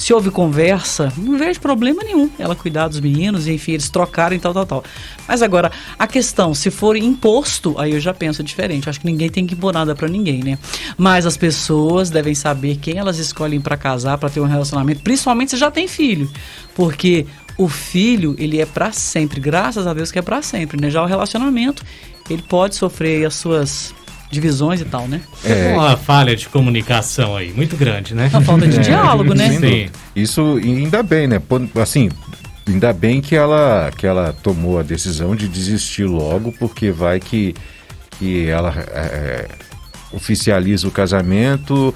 se 0.00 0.14
houve 0.14 0.30
conversa, 0.30 1.12
não 1.14 1.36
vejo 1.36 1.60
problema 1.60 2.02
nenhum 2.02 2.30
ela 2.38 2.56
cuidar 2.56 2.88
dos 2.88 2.98
meninos 3.00 3.46
enfim, 3.46 3.72
eles 3.72 3.90
trocarem 3.90 4.38
tal, 4.38 4.54
tal, 4.54 4.64
tal. 4.64 4.84
Mas 5.28 5.42
agora, 5.42 5.70
a 5.98 6.06
questão, 6.06 6.54
se 6.54 6.70
for 6.70 6.96
imposto, 6.96 7.78
aí 7.78 7.92
eu 7.92 8.00
já 8.00 8.14
penso 8.14 8.42
diferente. 8.42 8.88
Acho 8.88 8.98
que 8.98 9.04
ninguém 9.04 9.28
tem 9.28 9.46
que 9.46 9.52
impor 9.52 9.74
nada 9.74 9.94
pra 9.94 10.08
ninguém, 10.08 10.42
né? 10.42 10.58
Mas 10.96 11.26
as 11.26 11.36
pessoas 11.36 12.08
devem 12.08 12.34
saber 12.34 12.76
quem 12.76 12.96
elas 12.96 13.18
escolhem 13.18 13.60
pra 13.60 13.76
casar, 13.76 14.16
pra 14.16 14.30
ter 14.30 14.40
um 14.40 14.46
relacionamento, 14.46 15.02
principalmente 15.02 15.50
se 15.50 15.58
já 15.58 15.70
tem 15.70 15.86
filho. 15.86 16.30
Porque 16.74 17.26
o 17.58 17.68
filho, 17.68 18.34
ele 18.38 18.58
é 18.58 18.64
pra 18.64 18.92
sempre, 18.92 19.38
graças 19.38 19.86
a 19.86 19.92
Deus 19.92 20.10
que 20.10 20.18
é 20.18 20.22
pra 20.22 20.40
sempre, 20.40 20.80
né? 20.80 20.88
Já 20.88 21.02
o 21.02 21.06
relacionamento, 21.06 21.84
ele 22.30 22.40
pode 22.40 22.74
sofrer 22.74 23.26
as 23.26 23.34
suas 23.34 23.94
divisões 24.30 24.80
e 24.80 24.84
tal, 24.84 25.08
né? 25.08 25.20
É 25.44 25.72
uma 25.74 25.96
falha 25.96 26.36
de 26.36 26.48
comunicação 26.48 27.36
aí, 27.36 27.52
muito 27.52 27.76
grande, 27.76 28.14
né? 28.14 28.28
Uma 28.32 28.40
falta 28.40 28.66
de 28.66 28.78
diálogo, 28.84 29.34
né? 29.34 29.50
Sim. 29.58 29.90
Isso 30.14 30.60
ainda 30.62 31.02
bem, 31.02 31.26
né? 31.26 31.42
Assim, 31.82 32.08
ainda 32.66 32.92
bem 32.92 33.20
que 33.20 33.34
ela, 33.34 33.90
que 33.96 34.06
ela 34.06 34.32
tomou 34.32 34.78
a 34.78 34.82
decisão 34.82 35.34
de 35.34 35.48
desistir 35.48 36.04
logo, 36.04 36.52
porque 36.52 36.90
vai 36.90 37.18
que, 37.18 37.54
que 38.18 38.46
ela 38.46 38.72
é, 38.92 39.48
oficializa 40.12 40.86
o 40.86 40.92
casamento, 40.92 41.94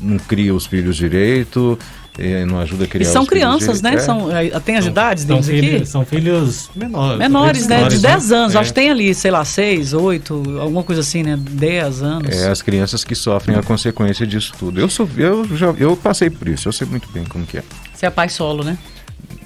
não 0.00 0.18
cria 0.18 0.54
os 0.54 0.66
filhos 0.66 0.96
direito, 0.96 1.78
é, 2.18 2.44
não 2.44 2.60
ajuda 2.60 2.84
a 2.84 2.86
criar 2.86 3.08
E 3.08 3.10
são 3.10 3.24
crianças, 3.24 3.80
né? 3.80 3.94
É. 3.94 3.98
São, 3.98 4.36
é, 4.36 4.50
tem 4.60 4.76
as 4.76 4.84
idades 4.84 5.24
são 5.24 5.40
deles 5.40 5.76
aqui? 5.76 5.86
São 5.86 6.04
filhos 6.04 6.70
menores. 6.74 7.18
Menores, 7.18 7.66
né? 7.66 7.76
De 7.76 7.96
menores, 7.96 8.02
10 8.02 8.32
anos. 8.32 8.54
É. 8.54 8.58
Acho 8.58 8.70
que 8.70 8.74
tem 8.74 8.90
ali, 8.90 9.14
sei 9.14 9.30
lá, 9.30 9.44
6, 9.44 9.94
8, 9.94 10.60
alguma 10.60 10.82
coisa 10.82 11.00
assim, 11.00 11.22
né? 11.22 11.38
10 11.38 12.02
anos. 12.02 12.36
É 12.36 12.50
as 12.50 12.60
crianças 12.60 13.02
que 13.02 13.14
sofrem 13.14 13.56
a 13.56 13.62
consequência 13.62 14.26
disso 14.26 14.52
tudo. 14.58 14.78
Eu 14.78 14.90
sou, 14.90 15.08
eu 15.16 15.44
já, 15.56 15.68
eu 15.78 15.96
passei 15.96 16.28
por 16.28 16.48
isso. 16.48 16.68
Eu 16.68 16.72
sei 16.72 16.86
muito 16.86 17.08
bem 17.10 17.24
como 17.24 17.46
que 17.46 17.58
é. 17.58 17.64
Você 17.94 18.06
é 18.06 18.10
pai 18.10 18.28
solo, 18.28 18.62
né? 18.62 18.76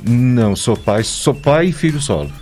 Não, 0.05 0.57
sou 0.57 0.77
pai, 0.77 1.05
sou 1.05 1.35
pai 1.35 1.67
e 1.67 1.73
filho 1.73 2.01
solo. 2.01 2.33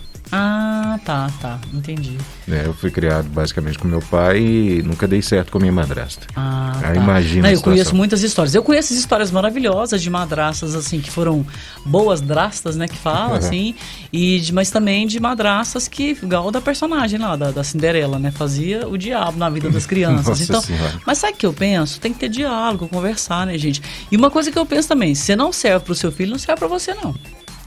Ah, 0.95 0.99
tá, 0.99 1.31
tá. 1.41 1.59
Entendi. 1.73 2.17
né? 2.47 2.63
eu 2.67 2.73
fui 2.75 2.91
criado 2.91 3.29
basicamente 3.29 3.79
com 3.79 3.89
meu 3.89 4.01
pai 4.01 4.39
e 4.41 4.83
nunca 4.83 5.09
dei 5.09 5.21
certo 5.23 5.51
com 5.51 5.59
minha 5.59 5.73
madrasta. 5.73 6.27
Ah, 6.37 6.73
Ah, 6.77 6.81
tá. 6.83 6.95
imagina 6.95 7.49
a 7.49 7.53
eu 7.53 7.61
conheço 7.61 7.95
muitas 7.97 8.23
histórias. 8.23 8.55
Eu 8.55 8.63
conheço 8.63 8.93
histórias 8.95 9.31
maravilhosas 9.31 10.01
de 10.03 10.09
madraças, 10.11 10.75
assim, 10.75 11.01
que 11.01 11.11
foram 11.11 11.45
boas 11.85 12.21
drastas, 12.21 12.77
né? 12.77 12.87
Que 12.87 12.97
fala, 12.97 13.31
Uhum. 13.33 13.37
assim. 13.37 13.75
E 14.13 14.39
de, 14.41 14.53
mas 14.53 14.71
também 14.71 15.07
de 15.07 15.19
madraças 15.19 15.89
que, 15.89 16.17
igual 16.23 16.51
da 16.51 16.61
personagem 16.61 17.19
lá, 17.19 17.35
da, 17.37 17.51
da 17.51 17.65
Cinderela, 17.65 18.19
né? 18.19 18.31
Fazia 18.31 18.87
o 18.89 18.97
diabo 18.97 19.37
na 19.39 19.51
vida 19.51 19.69
das 19.71 19.87
crianças. 19.87 20.27
Nossa 20.27 20.43
então, 20.45 20.61
Senhora. 20.63 21.01
mas 21.07 21.19
sabe 21.19 21.33
o 21.35 21.37
que 21.37 21.47
eu 21.47 21.53
penso? 21.53 21.99
Tem 22.01 22.13
que 22.13 22.19
ter 22.21 22.29
diálogo, 22.29 22.87
conversar, 22.89 23.47
né, 23.47 23.57
gente? 23.59 23.83
E 24.11 24.17
uma 24.17 24.31
coisa 24.31 24.51
que 24.53 24.59
eu 24.59 24.67
penso 24.67 24.87
também, 24.89 25.15
se 25.15 25.35
não 25.35 25.53
serve 25.53 25.85
pro 25.87 25.95
seu 25.95 26.13
filho, 26.13 26.31
não 26.31 26.39
serve 26.39 26.59
pra 26.61 26.69
você, 26.69 26.95
não. 26.95 27.15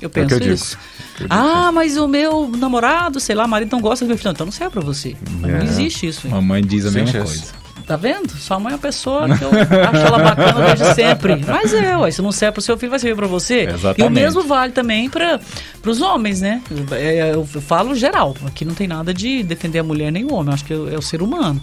Eu 0.02 0.08
É 0.08 0.10
penso 0.10 0.36
eu 0.36 0.40
digo. 0.40 0.54
isso. 0.54 0.78
Eu 1.20 1.28
digo 1.28 1.34
Ah, 1.34 1.72
mas 1.72 1.98
o 1.98 2.08
meu 2.08 2.48
namorado, 2.58 3.20
sei 3.20 3.36
lá, 3.36 3.48
marido 3.48 3.72
não 3.72 3.82
gosta 3.82 4.06
do 4.06 4.10
meu 4.10 4.18
filho. 4.18 4.32
Então 4.32 4.46
não 4.46 4.52
serve 4.52 4.74
pra 4.74 4.82
você. 4.82 5.16
Não 5.40 5.50
É. 5.50 5.64
existe 5.64 6.08
isso. 6.08 6.28
hein? 6.28 6.34
Mamãe 6.34 6.62
diz 6.64 6.86
a 6.86 6.92
mesma 6.92 7.24
coisa. 7.24 7.44
Tá 7.88 7.96
vendo? 7.96 8.30
Sua 8.36 8.60
mãe 8.60 8.74
é 8.74 8.76
uma 8.76 8.82
pessoa 8.82 9.26
que 9.38 9.42
eu 9.44 9.50
acho 9.50 10.06
ela 10.06 10.20
bacana 10.20 10.66
desde 10.76 10.94
sempre. 10.94 11.38
Mas 11.48 11.74
é, 11.74 11.96
ué, 11.98 12.12
se 12.12 12.22
não 12.22 12.34
serve 12.34 12.54
pro 12.56 12.62
seu 12.62 12.78
filho, 12.78 12.90
vai 12.90 13.00
servir 13.00 13.16
pra 13.16 13.28
você. 13.28 13.62
Exatamente. 13.62 14.02
E 14.02 14.04
o 14.04 14.10
mesmo 14.12 14.44
vale 14.44 14.74
também 14.74 15.10
para 15.10 15.40
os 15.86 16.02
homens, 16.02 16.42
né? 16.42 16.62
É, 16.92 17.32
Eu 17.34 17.46
falo 17.46 17.96
geral. 17.96 18.36
Aqui 18.46 18.66
não 18.66 18.74
tem 18.74 18.88
nada 18.90 19.14
de 19.14 19.42
defender 19.42 19.80
a 19.80 19.84
mulher 19.84 20.12
nem 20.12 20.26
o 20.26 20.34
homem. 20.34 20.48
Eu 20.50 20.54
acho 20.54 20.66
que 20.66 20.74
é 20.74 20.98
o 20.98 21.02
ser 21.02 21.22
humano. 21.22 21.62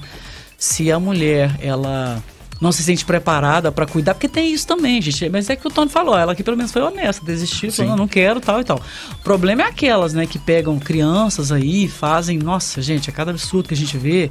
Se 0.56 0.90
a 0.90 0.98
mulher, 0.98 1.54
ela 1.60 2.22
não 2.60 2.70
se 2.72 2.82
sente 2.82 3.04
preparada 3.04 3.70
pra 3.72 3.84
cuidar, 3.86 4.14
porque 4.14 4.28
tem 4.28 4.52
isso 4.52 4.66
também, 4.66 5.00
gente. 5.02 5.28
Mas 5.28 5.50
é 5.50 5.56
que 5.56 5.66
o 5.66 5.70
Tony 5.70 5.90
falou, 5.90 6.16
ela 6.16 6.32
aqui 6.32 6.42
pelo 6.42 6.56
menos 6.56 6.72
foi 6.72 6.82
honesta, 6.82 7.24
desistiu, 7.24 7.70
falou, 7.72 7.90
não, 7.90 7.98
não 7.98 8.08
quero, 8.08 8.40
tal 8.40 8.60
e 8.60 8.64
tal. 8.64 8.80
O 9.12 9.16
problema 9.24 9.62
é 9.62 9.66
aquelas, 9.66 10.14
né, 10.14 10.24
que 10.26 10.38
pegam 10.38 10.78
crianças 10.78 11.50
aí, 11.52 11.88
fazem, 11.88 12.38
nossa, 12.38 12.80
gente, 12.80 13.10
é 13.10 13.12
cada 13.12 13.30
absurdo 13.32 13.68
que 13.68 13.74
a 13.74 13.76
gente 13.76 13.98
vê. 13.98 14.30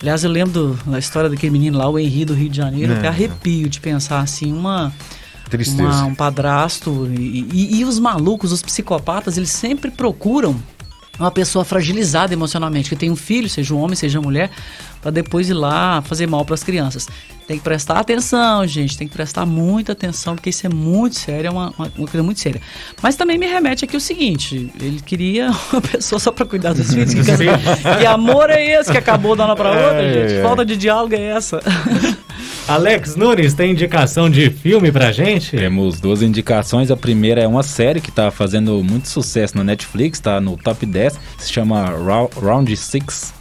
Aliás, 0.00 0.24
eu 0.24 0.30
lembro 0.30 0.78
da 0.86 0.98
história 0.98 1.28
daquele 1.28 1.52
menino 1.52 1.76
lá, 1.76 1.88
o 1.88 1.98
Henri 1.98 2.24
do 2.24 2.32
Rio 2.32 2.48
de 2.48 2.56
Janeiro, 2.56 2.92
É. 2.94 2.96
até 2.98 3.08
arrepio 3.08 3.68
de 3.68 3.80
pensar 3.80 4.20
assim, 4.20 4.50
uma, 4.52 4.90
Tristeza. 5.50 5.82
uma- 5.82 6.04
um 6.06 6.14
padrasto 6.14 7.06
e, 7.18 7.46
e- 7.52 7.80
e 7.80 7.84
os 7.84 7.98
malucos, 7.98 8.52
os 8.52 8.62
psicopatas, 8.62 9.36
eles 9.36 9.50
sempre 9.50 9.90
procuram 9.90 10.56
uma 11.20 11.30
pessoa 11.30 11.64
fragilizada 11.64 12.32
emocionalmente, 12.32 12.88
que 12.88 12.96
tem 12.96 13.10
um 13.10 13.16
filho, 13.16 13.48
seja 13.48 13.74
um 13.74 13.78
homem, 13.80 13.94
seja 13.94 14.20
mulher, 14.20 14.50
para 15.00 15.10
depois 15.10 15.48
ir 15.48 15.54
lá 15.54 16.02
fazer 16.02 16.26
mal 16.26 16.44
para 16.44 16.54
as 16.54 16.64
crianças. 16.64 17.08
Tem 17.46 17.58
que 17.58 17.64
prestar 17.64 17.98
atenção, 17.98 18.64
gente, 18.66 18.96
tem 18.96 19.08
que 19.08 19.12
prestar 19.12 19.44
muita 19.44 19.92
atenção, 19.92 20.36
porque 20.36 20.50
isso 20.50 20.64
é 20.66 20.70
muito 20.70 21.18
sério, 21.18 21.48
é 21.48 21.50
uma, 21.50 21.74
uma, 21.76 21.92
uma 21.96 22.06
coisa 22.06 22.22
muito 22.22 22.38
séria. 22.38 22.60
Mas 23.02 23.16
também 23.16 23.36
me 23.38 23.46
remete 23.46 23.84
aqui 23.84 23.96
o 23.96 24.00
seguinte: 24.00 24.70
ele 24.80 25.00
queria 25.00 25.50
uma 25.72 25.80
pessoa 25.80 26.20
só 26.20 26.30
para 26.30 26.46
cuidar 26.46 26.74
dos 26.74 26.92
filhos. 26.92 27.12
Que, 27.12 27.22
que, 27.98 28.06
amor 28.06 28.50
é 28.50 28.78
esse 28.78 28.92
que 28.92 28.98
acabou 28.98 29.34
dando 29.34 29.56
para 29.56 29.70
outra, 29.70 30.02
é, 30.02 30.28
gente? 30.28 30.42
Falta 30.42 30.64
de 30.64 30.76
diálogo 30.76 31.14
é 31.14 31.22
essa. 31.22 31.60
Alex 32.70 33.16
Nunes, 33.16 33.52
tem 33.52 33.72
indicação 33.72 34.30
de 34.30 34.48
filme 34.48 34.92
pra 34.92 35.10
gente? 35.10 35.56
Temos 35.56 35.98
duas 35.98 36.22
indicações. 36.22 36.88
A 36.88 36.96
primeira 36.96 37.40
é 37.40 37.46
uma 37.48 37.64
série 37.64 38.00
que 38.00 38.12
tá 38.12 38.30
fazendo 38.30 38.80
muito 38.84 39.08
sucesso 39.08 39.56
na 39.56 39.64
Netflix, 39.64 40.20
tá 40.20 40.40
no 40.40 40.56
top 40.56 40.86
10, 40.86 41.18
se 41.36 41.52
chama 41.52 41.92
Round 42.40 42.76
6 42.76 43.34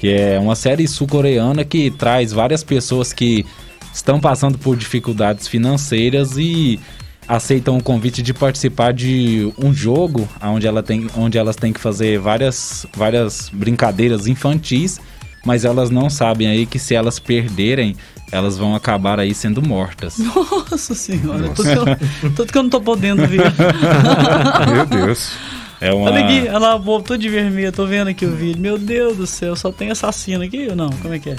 que 0.00 0.08
é 0.08 0.40
uma 0.40 0.56
série 0.56 0.88
sul-coreana 0.88 1.64
que 1.64 1.88
traz 1.92 2.32
várias 2.32 2.64
pessoas 2.64 3.12
que 3.12 3.46
estão 3.92 4.18
passando 4.18 4.58
por 4.58 4.76
dificuldades 4.76 5.46
financeiras 5.46 6.36
e 6.36 6.80
aceitam 7.28 7.78
o 7.78 7.82
convite 7.82 8.22
de 8.22 8.34
participar 8.34 8.92
de 8.92 9.52
um 9.56 9.72
jogo 9.72 10.28
onde, 10.42 10.66
ela 10.66 10.82
tem, 10.82 11.06
onde 11.16 11.38
elas 11.38 11.54
têm 11.54 11.72
que 11.72 11.78
fazer 11.78 12.18
várias, 12.18 12.84
várias 12.92 13.48
brincadeiras 13.50 14.26
infantis, 14.26 15.00
mas 15.46 15.64
elas 15.64 15.90
não 15.90 16.10
sabem 16.10 16.48
aí 16.48 16.66
que 16.66 16.78
se 16.80 16.92
elas 16.92 17.20
perderem, 17.20 17.94
elas 18.34 18.58
vão 18.58 18.74
acabar 18.74 19.20
aí 19.20 19.32
sendo 19.32 19.62
mortas. 19.62 20.18
Nossa 20.18 20.92
senhora, 20.92 21.46
Nossa. 21.46 21.54
Tudo, 21.54 21.84
que 21.84 22.26
eu, 22.26 22.30
tudo 22.32 22.52
que 22.52 22.58
eu 22.58 22.62
não 22.64 22.70
tô 22.70 22.80
podendo 22.80 23.26
ver. 23.28 23.42
Meu 24.72 24.84
Deus. 24.84 25.32
É 25.80 25.92
uma... 25.92 26.10
Olha 26.10 26.24
aqui, 26.24 26.46
ela 26.48 26.76
voltou 26.76 27.16
de 27.16 27.28
vermelho, 27.28 27.70
tô 27.70 27.86
vendo 27.86 28.08
aqui 28.08 28.26
o 28.26 28.34
vídeo. 28.34 28.60
Meu 28.60 28.76
Deus 28.76 29.16
do 29.16 29.26
céu, 29.26 29.54
só 29.54 29.70
tem 29.70 29.90
assassino 29.90 30.42
aqui 30.42 30.66
ou 30.68 30.74
não? 30.74 30.90
Como 30.90 31.14
é 31.14 31.18
que 31.20 31.30
é? 31.30 31.36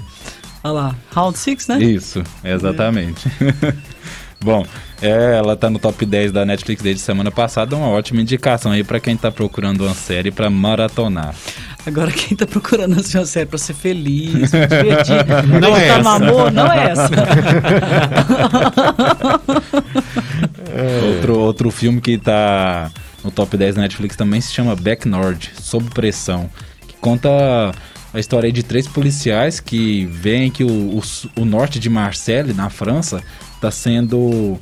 Olha 0.64 0.74
lá, 0.74 0.96
Round 1.14 1.38
6, 1.38 1.68
né? 1.68 1.84
Isso, 1.84 2.24
exatamente. 2.44 3.28
É. 3.62 3.74
Bom, 4.42 4.66
é, 5.02 5.38
ela 5.38 5.56
tá 5.56 5.70
no 5.70 5.80
top 5.80 6.06
10 6.06 6.32
da 6.32 6.46
Netflix 6.46 6.82
desde 6.82 7.02
semana 7.02 7.32
passada, 7.32 7.76
uma 7.76 7.88
ótima 7.88 8.22
indicação 8.22 8.72
aí 8.72 8.84
para 8.84 9.00
quem 9.00 9.18
tá 9.18 9.32
procurando 9.32 9.84
uma 9.84 9.94
série 9.94 10.32
para 10.32 10.50
maratonar. 10.50 11.34
Agora, 11.86 12.12
quem 12.12 12.36
tá 12.36 12.48
procurando 12.48 13.00
assim, 13.00 13.18
uma 13.18 13.26
série 13.26 13.46
pra 13.46 13.60
ser 13.60 13.74
feliz, 13.74 14.50
pra 14.50 14.66
divertir, 14.66 15.16
não 15.62 15.78
é 15.78 15.88
tá 15.88 16.00
essa. 16.00 16.10
amor, 16.10 16.52
não 16.52 16.72
é 16.72 16.92
essa. 16.92 17.10
outro, 21.16 21.40
outro 21.40 21.72
filme 21.72 22.02
que 22.02 22.18
tá 22.18 22.92
no 23.24 23.32
top 23.32 23.56
10 23.56 23.76
da 23.76 23.82
Netflix 23.82 24.16
também 24.16 24.42
se 24.42 24.52
chama 24.52 24.76
Back 24.76 25.08
Nord, 25.08 25.52
Sob 25.62 25.90
Pressão, 25.92 26.50
que 26.88 26.96
conta 26.98 27.30
a 28.14 28.20
história 28.20 28.52
de 28.52 28.64
três 28.64 28.88
policiais 28.88 29.60
que 29.60 30.06
veem 30.06 30.50
que 30.50 30.64
o, 30.64 30.70
o, 30.70 31.02
o 31.38 31.46
norte 31.46 31.80
de 31.80 31.90
Marseille, 31.90 32.54
na 32.54 32.70
França, 32.70 33.22
está 33.56 33.70
sendo 33.70 34.60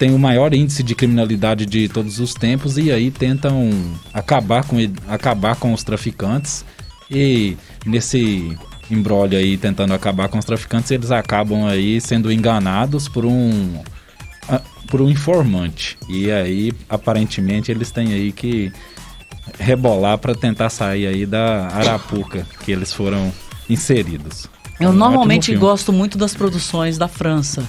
tem 0.00 0.14
o 0.14 0.18
maior 0.18 0.54
índice 0.54 0.82
de 0.82 0.94
criminalidade 0.94 1.66
de 1.66 1.86
todos 1.86 2.20
os 2.20 2.32
tempos 2.32 2.78
e 2.78 2.90
aí 2.90 3.10
tentam 3.10 3.70
acabar 4.14 4.64
com, 4.64 4.78
acabar 5.06 5.56
com 5.56 5.74
os 5.74 5.84
traficantes 5.84 6.64
e 7.10 7.54
nesse 7.84 8.56
embrólio 8.90 9.38
aí 9.38 9.58
tentando 9.58 9.92
acabar 9.92 10.30
com 10.30 10.38
os 10.38 10.44
traficantes 10.46 10.90
eles 10.90 11.10
acabam 11.10 11.66
aí 11.66 12.00
sendo 12.00 12.32
enganados 12.32 13.08
por 13.08 13.26
um 13.26 13.74
por 14.90 15.02
um 15.02 15.08
informante. 15.08 15.96
E 16.08 16.30
aí, 16.32 16.72
aparentemente, 16.88 17.70
eles 17.70 17.92
têm 17.92 18.12
aí 18.12 18.32
que 18.32 18.72
rebolar 19.58 20.18
para 20.18 20.34
tentar 20.34 20.70
sair 20.70 21.06
aí 21.06 21.24
da 21.24 21.68
arapuca 21.68 22.44
que 22.64 22.72
eles 22.72 22.92
foram 22.92 23.32
inseridos. 23.68 24.48
Eu 24.80 24.90
um 24.90 24.92
normalmente 24.94 25.54
gosto 25.54 25.92
muito 25.92 26.18
das 26.18 26.34
produções 26.34 26.98
da 26.98 27.06
França. 27.06 27.68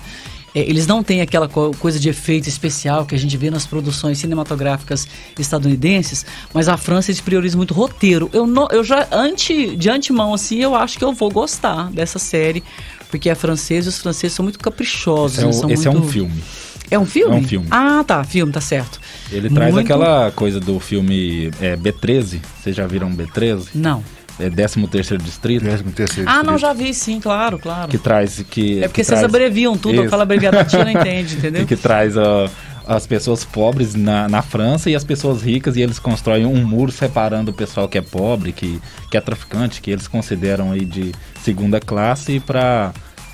É, 0.54 0.60
eles 0.60 0.86
não 0.86 1.02
têm 1.04 1.22
aquela 1.22 1.48
coisa 1.48 2.00
de 2.00 2.10
efeito 2.10 2.48
especial 2.48 3.06
que 3.06 3.16
a 3.16 3.18
gente 3.18 3.36
vê 3.38 3.50
nas 3.50 3.66
produções 3.66 4.18
cinematográficas 4.18 5.08
estadunidenses, 5.40 6.26
mas 6.54 6.68
a 6.68 6.78
França 6.78 7.12
eles 7.12 7.22
prioriza 7.22 7.58
muito 7.58 7.74
roteiro. 7.74 8.30
Eu, 8.34 8.46
não, 8.46 8.68
eu 8.72 8.84
já, 8.84 9.08
ante, 9.12 9.76
de 9.76 9.90
antemão, 9.90 10.34
assim, 10.34 10.60
eu 10.60 10.76
acho 10.76 10.98
que 10.98 11.04
eu 11.04 11.14
vou 11.14 11.32
gostar 11.32 11.92
dessa 11.92 12.20
série, 12.20 12.64
porque 13.10 13.30
é 13.30 13.36
francesa 13.36 13.88
e 13.88 13.90
os 13.90 14.00
franceses 14.00 14.36
são 14.36 14.44
muito 14.44 14.60
caprichosos. 14.60 15.38
Esse, 15.40 15.66
é, 15.66 15.74
esse 15.74 15.88
muito... 15.88 15.88
é 15.88 15.92
um 15.92 16.10
filme. 16.10 16.44
É 16.92 17.00
um 17.00 17.06
filme? 17.06 17.36
É 17.36 17.40
um 17.40 17.44
filme. 17.44 17.68
Ah, 17.72 18.04
tá, 18.06 18.22
filme, 18.26 18.52
tá 18.52 18.60
certo. 18.60 19.00
Ele 19.32 19.50
traz 19.50 19.74
Muito... 19.74 19.86
aquela 19.86 20.30
coisa 20.32 20.60
do 20.60 20.78
filme 20.78 21.50
é, 21.62 21.78
B13. 21.78 22.42
Vocês 22.62 22.76
já 22.76 22.86
viram 22.86 23.10
B13? 23.16 23.68
Não. 23.74 24.04
É 24.40 24.50
13 24.50 24.88
terceiro 24.88 25.24
distrito. 25.24 25.62
13 25.62 25.84
terceiro 25.84 26.30
Ah, 26.30 26.44
não, 26.44 26.58
já 26.58 26.74
vi, 26.74 26.94
sim, 26.94 27.20
claro, 27.20 27.60
claro. 27.60 27.90
Que 27.90 27.98
traz 27.98 28.44
que 28.50 28.80
É 28.80 28.88
porque 28.88 29.02
que 29.02 29.06
vocês 29.06 29.20
traz... 29.20 29.24
abreviam 29.24 29.78
tudo, 29.78 30.02
aquela 30.02 30.24
abreviatura 30.24 30.84
não 30.86 30.92
entende, 30.92 31.36
entendeu? 31.36 31.66
que 31.66 31.76
traz 31.76 32.16
uh, 32.16 32.50
as 32.86 33.06
pessoas 33.06 33.46
pobres 33.46 33.96
na, 33.96 34.28
na 34.28 34.42
França 34.42 34.90
e 34.90 34.96
as 34.96 35.04
pessoas 35.04 35.42
ricas 35.42 35.76
e 35.76 35.82
eles 35.82 36.00
constroem 36.00 36.46
um 36.46 36.66
muro 36.66 36.92
separando 36.92 37.52
o 37.52 37.54
pessoal 37.54 37.88
que 37.88 37.98
é 37.98 38.02
pobre, 38.02 38.52
que, 38.52 38.82
que 39.10 39.18
é 39.18 39.22
traficante, 39.22 39.82
que 39.82 39.92
eles 39.92 40.08
consideram 40.08 40.72
aí 40.72 40.86
de 40.86 41.12
segunda 41.42 41.80
classe 41.80 42.40
para 42.40 42.92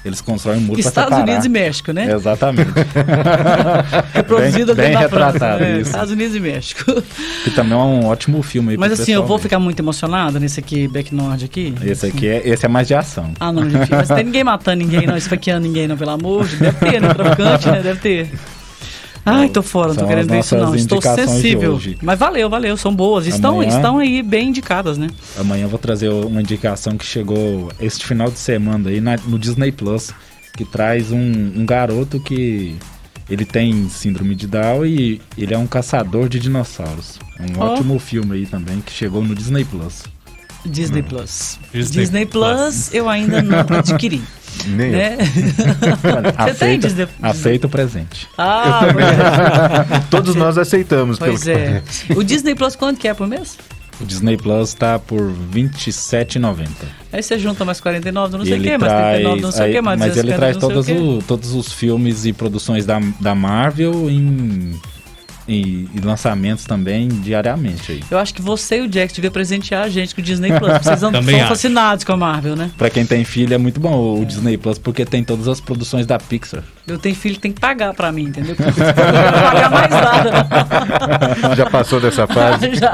eles 0.07 0.21
constroem 0.21 0.59
um 0.59 0.61
muro 0.61 0.79
Estados 0.79 1.17
Unidos 1.17 1.45
e 1.45 1.49
México, 1.49 1.91
né? 1.91 2.11
Exatamente. 2.11 2.71
Reproduzido 4.13 4.75
bem, 4.75 4.89
bem 4.89 4.97
retratado 4.97 5.63
é, 5.63 5.79
Estados 5.79 6.11
Unidos 6.11 6.35
e 6.35 6.39
México. 6.39 7.03
Que 7.43 7.51
também 7.51 7.73
é 7.73 7.81
um 7.81 8.05
ótimo 8.05 8.41
filme 8.41 8.71
aí 8.71 8.77
Mas 8.77 8.93
assim, 8.93 9.11
eu 9.11 9.25
vou 9.25 9.37
ficar 9.37 9.59
muito 9.59 9.79
emocionado 9.79 10.39
nesse 10.39 10.59
aqui, 10.59 10.87
Back 10.87 11.13
Nord 11.13 11.45
aqui. 11.45 11.73
Esse 11.81 12.07
assim. 12.07 12.17
aqui 12.17 12.27
é, 12.27 12.47
esse 12.47 12.65
é 12.65 12.69
mais 12.69 12.87
de 12.87 12.95
ação. 12.95 13.31
Ah, 13.39 13.51
não, 13.51 13.69
gente. 13.69 13.91
Mas 13.91 14.07
tem 14.07 14.23
ninguém 14.23 14.43
matando 14.43 14.77
ninguém, 14.77 15.05
não, 15.05 15.17
esfaqueando 15.17 15.67
ninguém, 15.67 15.87
não, 15.87 15.97
pelo 15.97 16.11
amor 16.11 16.47
de 16.47 16.57
Deus. 16.57 16.73
Deve 16.73 16.91
ter, 16.91 17.01
né? 17.01 17.13
Traficante, 17.13 17.67
né? 17.69 17.81
Deve 17.81 17.99
ter. 17.99 18.31
Ai, 19.29 19.49
tô 19.49 19.61
fora, 19.61 19.89
não 19.89 19.95
tô 19.95 20.07
querendo 20.07 20.29
ver 20.29 20.39
isso 20.39 20.55
não. 20.55 20.73
Estou 20.73 21.01
sensível. 21.01 21.79
Mas 22.01 22.17
valeu, 22.17 22.49
valeu, 22.49 22.77
são 22.77 22.93
boas. 22.93 23.27
Estão, 23.27 23.55
Amanhã, 23.55 23.75
estão 23.75 23.97
aí 23.97 24.23
bem 24.23 24.49
indicadas, 24.49 24.97
né? 24.97 25.09
Amanhã 25.37 25.65
eu 25.65 25.69
vou 25.69 25.79
trazer 25.79 26.09
uma 26.09 26.41
indicação 26.41 26.97
que 26.97 27.05
chegou 27.05 27.69
este 27.79 28.05
final 28.05 28.31
de 28.31 28.39
semana 28.39 28.89
aí 28.89 29.01
na, 29.01 29.17
no 29.17 29.37
Disney 29.37 29.71
Plus 29.71 30.11
que 30.55 30.65
traz 30.65 31.11
um, 31.11 31.19
um 31.19 31.65
garoto 31.65 32.19
que 32.19 32.75
ele 33.29 33.45
tem 33.45 33.87
síndrome 33.89 34.33
de 34.33 34.47
Down 34.47 34.85
e 34.85 35.21
ele 35.37 35.53
é 35.53 35.57
um 35.57 35.67
caçador 35.67 36.29
de 36.29 36.39
dinossauros. 36.39 37.19
É 37.37 37.43
um 37.43 37.59
oh. 37.59 37.65
ótimo 37.65 37.99
filme 37.99 38.35
aí 38.35 38.45
também 38.45 38.81
que 38.81 38.91
chegou 38.91 39.21
no 39.21 39.35
Disney 39.35 39.65
Plus. 39.65 40.03
Disney 40.65 41.03
Plus. 41.03 41.59
Disney, 41.71 42.01
Disney 42.01 42.25
Plus, 42.25 42.55
Plus 42.55 42.93
eu 42.93 43.07
ainda 43.07 43.41
não 43.41 43.59
adquiri. 43.77 44.21
Nem 44.67 44.91
né? 44.91 45.17
aceita, 46.37 46.87
Disney... 46.87 47.07
aceita 47.21 47.67
o 47.67 47.69
presente. 47.69 48.27
Ah, 48.37 48.81
Todos 50.09 50.35
nós 50.35 50.57
aceitamos. 50.57 51.17
Pois 51.19 51.47
é. 51.47 51.81
O 52.15 52.23
Disney 52.23 52.55
Plus 52.55 52.75
quanto 52.75 52.99
que 52.99 53.07
é 53.07 53.13
por 53.13 53.27
mês? 53.27 53.57
O 53.99 54.05
Disney 54.05 54.37
Plus 54.37 54.73
tá 54.75 54.99
por 54.99 55.21
R$27,90. 55.21 56.67
Aí 57.11 57.23
você 57.23 57.39
junta 57.39 57.65
mais 57.65 57.81
49, 57.81 58.37
não 58.37 58.45
sei 58.45 58.59
o 58.59 58.61
que, 58.61 58.77
mais 58.77 58.93
39, 58.93 59.41
não 59.41 59.51
sei 59.51 59.69
o 59.69 59.73
que, 59.73 59.81
mais 59.81 59.99
Mas 59.99 60.17
ele 60.17 60.33
traz 60.33 60.57
todos, 60.57 60.87
o, 60.87 61.19
todos 61.27 61.53
os 61.53 61.73
filmes 61.73 62.25
e 62.25 62.31
produções 62.31 62.85
da, 62.85 62.99
da 63.19 63.33
Marvel 63.33 64.09
em 64.09 64.79
e, 65.47 65.87
e, 65.93 65.99
lançamentos 66.03 66.65
também 66.65 67.07
diariamente 67.07 67.91
aí. 67.91 68.03
Eu 68.09 68.17
acho 68.17 68.33
que 68.33 68.41
você 68.41 68.79
e 68.79 68.81
o 68.81 68.87
Jack 68.87 69.13
deviam 69.13 69.31
presentear 69.31 69.83
a 69.83 69.89
gente 69.89 70.13
com 70.13 70.21
o 70.21 70.23
Disney 70.23 70.51
Plus. 70.59 70.73
Vocês 70.81 70.99
são 70.99 71.11
fascinados 71.47 72.03
com 72.03 72.13
a 72.13 72.17
Marvel, 72.17 72.55
né? 72.55 72.71
Pra 72.77 72.89
quem 72.89 73.05
tem 73.05 73.23
filho 73.23 73.53
é 73.53 73.57
muito 73.57 73.79
bom 73.79 74.19
o 74.19 74.25
Disney 74.25 74.57
Plus, 74.57 74.77
porque 74.77 75.05
tem 75.05 75.23
todas 75.23 75.47
as 75.47 75.61
produções 75.61 76.05
da 76.05 76.17
Pixar. 76.19 76.63
Eu 76.87 76.97
tenho 76.97 77.15
filho 77.15 77.35
que 77.35 77.41
tem 77.41 77.51
que 77.51 77.59
pagar 77.59 77.93
pra 77.93 78.11
mim, 78.11 78.23
entendeu? 78.23 78.55
Porque 78.55 78.79
não 78.79 78.93
pagar 78.93 79.71
mais 79.71 79.89
nada. 79.89 81.55
Já 81.55 81.65
passou 81.69 81.99
dessa 81.99 82.25
fase? 82.27 82.75
Já. 82.79 82.91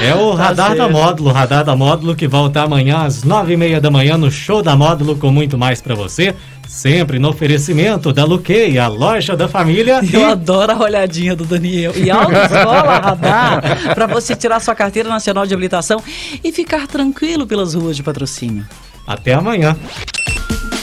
É 0.00 0.14
o 0.14 0.36
tá 0.36 0.44
Radar 0.44 0.76
da 0.76 0.88
Módulo, 0.88 1.32
Radar 1.32 1.64
da 1.64 1.74
Módulo 1.76 2.14
que 2.14 2.26
volta 2.28 2.62
amanhã 2.62 3.04
às 3.04 3.24
nove 3.24 3.54
e 3.54 3.56
meia 3.56 3.80
da 3.80 3.90
manhã 3.90 4.16
no 4.16 4.30
Show 4.30 4.62
da 4.62 4.76
Módulo 4.76 5.16
com 5.16 5.30
muito 5.30 5.58
mais 5.58 5.80
para 5.80 5.94
você. 5.94 6.34
Sempre 6.68 7.18
no 7.18 7.30
oferecimento 7.30 8.12
da 8.12 8.24
Luquei, 8.24 8.78
a 8.78 8.88
loja 8.88 9.34
da 9.34 9.48
família. 9.48 10.00
Eu 10.12 10.20
e... 10.20 10.24
adoro 10.24 10.72
a 10.72 10.78
olhadinha 10.78 11.34
do 11.34 11.44
Daniel. 11.44 11.92
E 11.96 12.10
Autoescola 12.10 12.98
Radar, 13.00 13.94
para 13.94 14.06
você 14.06 14.36
tirar 14.36 14.60
sua 14.60 14.74
carteira 14.74 15.08
nacional 15.08 15.46
de 15.46 15.54
habilitação 15.54 16.02
e 16.44 16.52
ficar 16.52 16.86
tranquilo 16.86 17.46
pelas 17.46 17.72
ruas 17.72 17.96
de 17.96 18.02
patrocínio. 18.02 18.66
Até 19.06 19.32
amanhã. 19.32 19.74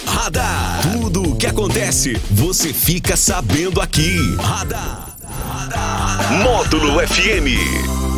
Radar. 0.08 0.82
Tudo 0.92 1.34
o 1.34 1.36
que 1.36 1.46
acontece, 1.46 2.20
você 2.32 2.74
fica 2.74 3.16
sabendo 3.16 3.80
aqui. 3.80 4.18
Radar. 4.38 5.16
Radar. 5.54 6.44
Módulo 6.44 7.00
FM. 7.08 8.15